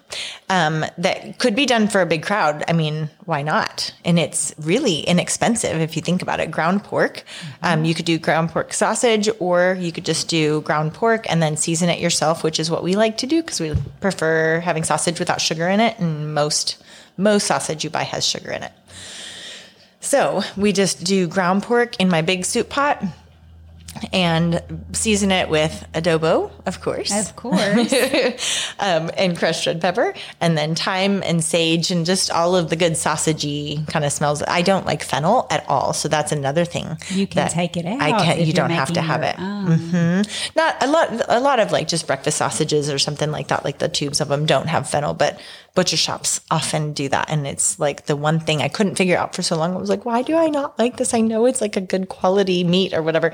[0.50, 2.66] um, that could be done for a big crowd.
[2.68, 3.94] I mean, why not?
[4.04, 6.52] And it's really inexpensive if you think about it.
[6.52, 7.24] Ground pork,
[7.64, 11.42] um, you could do ground pork sausage, or you could just do ground pork and
[11.42, 14.84] then season it yourself, which is what we like to do because we prefer having
[14.84, 15.98] sausage without sugar in it.
[16.00, 16.84] And most
[17.18, 18.72] most sausage you buy has sugar in it.
[20.02, 23.04] So we just do ground pork in my big soup pot
[24.14, 24.62] and
[24.94, 27.12] season it with adobo, of course.
[27.14, 28.74] Of course.
[28.80, 32.76] um, and crushed red pepper, and then thyme and sage, and just all of the
[32.76, 34.44] good sausagey kind of smells.
[34.48, 36.98] I don't like fennel at all, so that's another thing.
[37.10, 38.02] You can take it out.
[38.02, 38.40] I can.
[38.40, 39.36] if You don't have to have it.
[39.40, 40.24] own.
[40.56, 41.22] Not a lot.
[41.28, 43.64] A lot of like just breakfast sausages or something like that.
[43.64, 45.40] Like the tubes of them don't have fennel, but
[45.74, 49.36] butcher shops often do that, and it's like the one thing I couldn't figure out
[49.36, 49.74] for so long.
[49.74, 51.14] I was like, why do I not like this?
[51.14, 53.34] I know it's like a good quality meat or whatever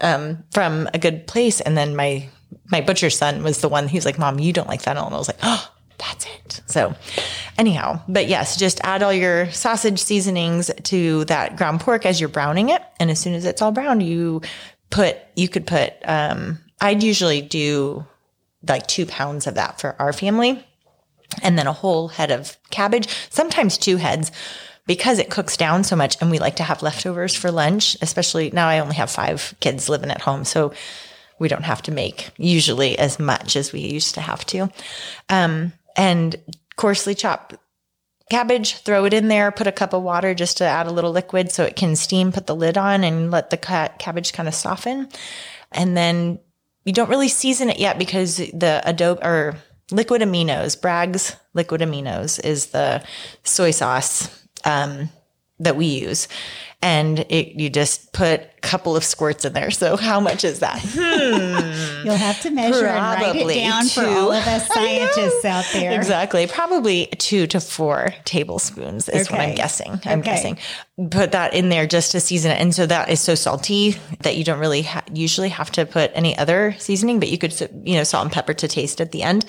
[0.00, 2.28] um, from a good place, and then my
[2.70, 3.90] my butcher son was the one.
[3.92, 6.62] Was like, "Mom, you don't like fennel," and I was like, "Oh." That's it.
[6.64, 6.94] So,
[7.58, 12.30] anyhow, but yes, just add all your sausage seasonings to that ground pork as you're
[12.30, 14.40] browning it, and as soon as it's all browned, you
[14.88, 15.92] put you could put.
[16.06, 18.06] Um, I'd usually do
[18.66, 20.64] like two pounds of that for our family
[21.42, 24.32] and then a whole head of cabbage, sometimes two heads,
[24.86, 28.50] because it cooks down so much and we like to have leftovers for lunch, especially
[28.50, 30.44] now I only have five kids living at home.
[30.44, 30.72] So
[31.38, 34.70] we don't have to make usually as much as we used to have to.
[35.28, 36.36] Um, and
[36.76, 37.54] coarsely chop
[38.30, 41.10] cabbage, throw it in there, put a cup of water just to add a little
[41.10, 44.48] liquid so it can steam, put the lid on and let the ca- cabbage kind
[44.48, 45.08] of soften.
[45.72, 46.38] And then
[46.84, 49.56] you don't really season it yet because the adobo or
[49.92, 53.02] liquid aminos, Bragg's liquid aminos is the
[53.44, 54.28] soy sauce
[54.64, 55.10] um,
[55.58, 56.28] that we use.
[56.82, 59.70] And it, you just put a couple of squirts in there.
[59.70, 60.82] So how much is that?
[62.04, 65.66] You'll have to measure and write it Probably down for all of us scientists out
[65.74, 65.92] there.
[65.92, 66.46] Exactly.
[66.46, 70.00] Probably two to four tablespoons is what I'm guessing.
[70.06, 70.30] I'm Okay.
[70.30, 70.58] guessing.
[71.10, 72.60] Put that in there just to season it.
[72.60, 76.10] And so that is so salty that you don't really ha- usually have to put
[76.14, 79.22] any other seasoning, but you could, you know, salt and pepper to taste at the
[79.22, 79.44] end.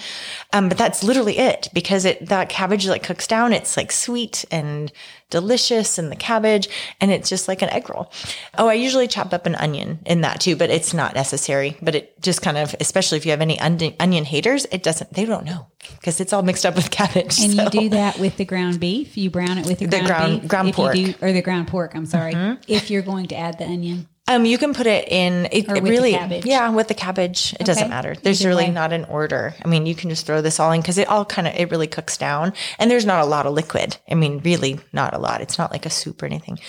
[0.54, 3.54] Um, but that's literally it because it, that cabbage like cooks down.
[3.54, 4.92] It's like sweet and
[5.30, 6.68] delicious and the cabbage
[7.00, 8.12] and it's just like an egg roll.
[8.58, 11.78] Oh, I usually chop up an onion in that too, but it's not necessary.
[11.82, 15.14] But it just kind of, especially if you have any onion, onion haters, it doesn't,
[15.14, 15.68] they don't know
[16.00, 17.40] because it's all mixed up with cabbage.
[17.40, 17.64] And so.
[17.64, 19.18] you do that with the ground beef.
[19.18, 20.50] You brown it with the ground, ground- beef.
[20.50, 20.96] ground pork.
[20.96, 21.12] Mm-hmm.
[21.12, 21.96] Do, or the ground pork.
[21.96, 22.34] I'm sorry.
[22.68, 24.08] If you're going to add the onion.
[24.28, 25.48] Um, you can put it in.
[25.48, 26.46] It, it the really, cabbage.
[26.46, 27.54] yeah, with the cabbage.
[27.60, 28.16] It doesn't matter.
[28.16, 28.72] There's really way.
[28.72, 29.54] not an order.
[29.64, 31.72] I mean, you can just throw this all in because it all kind of it
[31.72, 33.98] really cooks down, and there's not a lot of liquid.
[34.10, 35.42] I mean, really not a lot.
[35.42, 36.60] It's not like a soup or anything.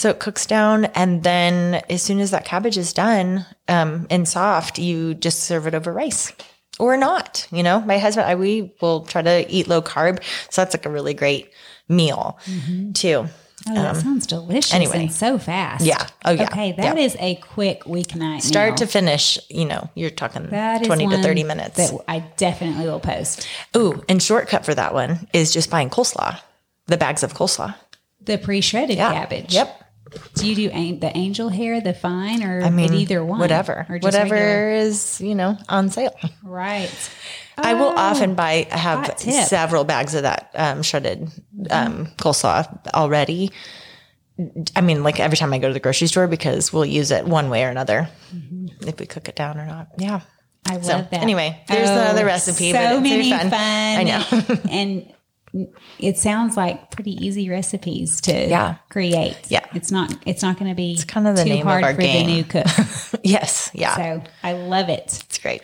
[0.00, 4.26] So it cooks down, and then as soon as that cabbage is done um, and
[4.26, 6.32] soft, you just serve it over rice.
[6.78, 7.82] Or not, you know.
[7.82, 11.12] My husband, I we will try to eat low carb, so that's like a really
[11.12, 11.50] great
[11.86, 12.38] meal
[12.94, 13.26] too.
[13.68, 15.08] Oh, that sounds delicious Um, anyway.
[15.08, 15.84] so fast.
[15.84, 16.06] Yeah.
[16.24, 16.44] Oh, yeah.
[16.44, 17.02] Okay, that Yeah.
[17.04, 18.40] is a quick weeknight.
[18.40, 18.76] Start meal.
[18.76, 21.76] to finish, you know, you're talking That 20 to 30 minutes.
[21.76, 23.46] That I definitely will post.
[23.76, 26.40] Ooh, and shortcut for that one is just buying coleslaw,
[26.86, 27.74] the bags of coleslaw.
[28.22, 29.12] The pre-shredded Yeah.
[29.12, 29.52] cabbage.
[29.52, 29.79] Yep.
[30.34, 33.38] Do you do an- the angel hair, the fine, or I mean, either one?
[33.38, 34.70] whatever, or whatever regular?
[34.72, 36.14] is you know on sale.
[36.42, 36.90] Right.
[37.56, 38.66] I will Oh, often buy.
[38.72, 41.30] I have several bags of that um, shredded
[41.70, 43.50] um, coleslaw already.
[44.74, 47.26] I mean, like every time I go to the grocery store because we'll use it
[47.26, 48.08] one way or another
[48.80, 49.88] if we cook it down or not.
[49.98, 50.20] Yeah.
[50.66, 51.08] I love So, that.
[51.12, 53.50] Oh, anyway, there's another recipe, So but it's many fun.
[53.50, 53.58] fun.
[53.60, 54.56] I know.
[54.70, 55.12] and
[55.98, 58.76] it sounds like pretty easy recipes to Yeah.
[58.88, 59.36] create.
[59.48, 59.64] Yeah.
[59.74, 60.14] It's not.
[60.26, 62.00] It's not going to be it's kind of the too name of hard our for
[62.00, 62.26] game.
[62.26, 62.66] the new cook.
[63.24, 63.70] yes.
[63.74, 63.96] Yeah.
[63.96, 65.22] so I love it.
[65.26, 65.62] it's great.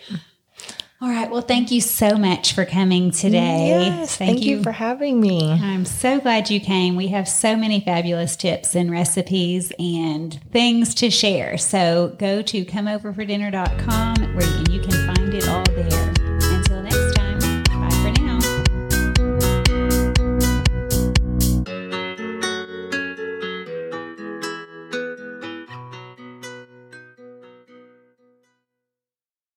[0.98, 1.30] All right.
[1.30, 3.68] Well, thank you so much for coming today.
[3.68, 4.16] Yes.
[4.16, 5.52] Thank, you for having me.
[5.52, 6.96] I'm so glad you came.
[6.96, 11.58] We have so many fabulous tips and recipes and things to share.
[11.58, 16.14] So go to comeoverfordinner.com where you, and you can find it all there.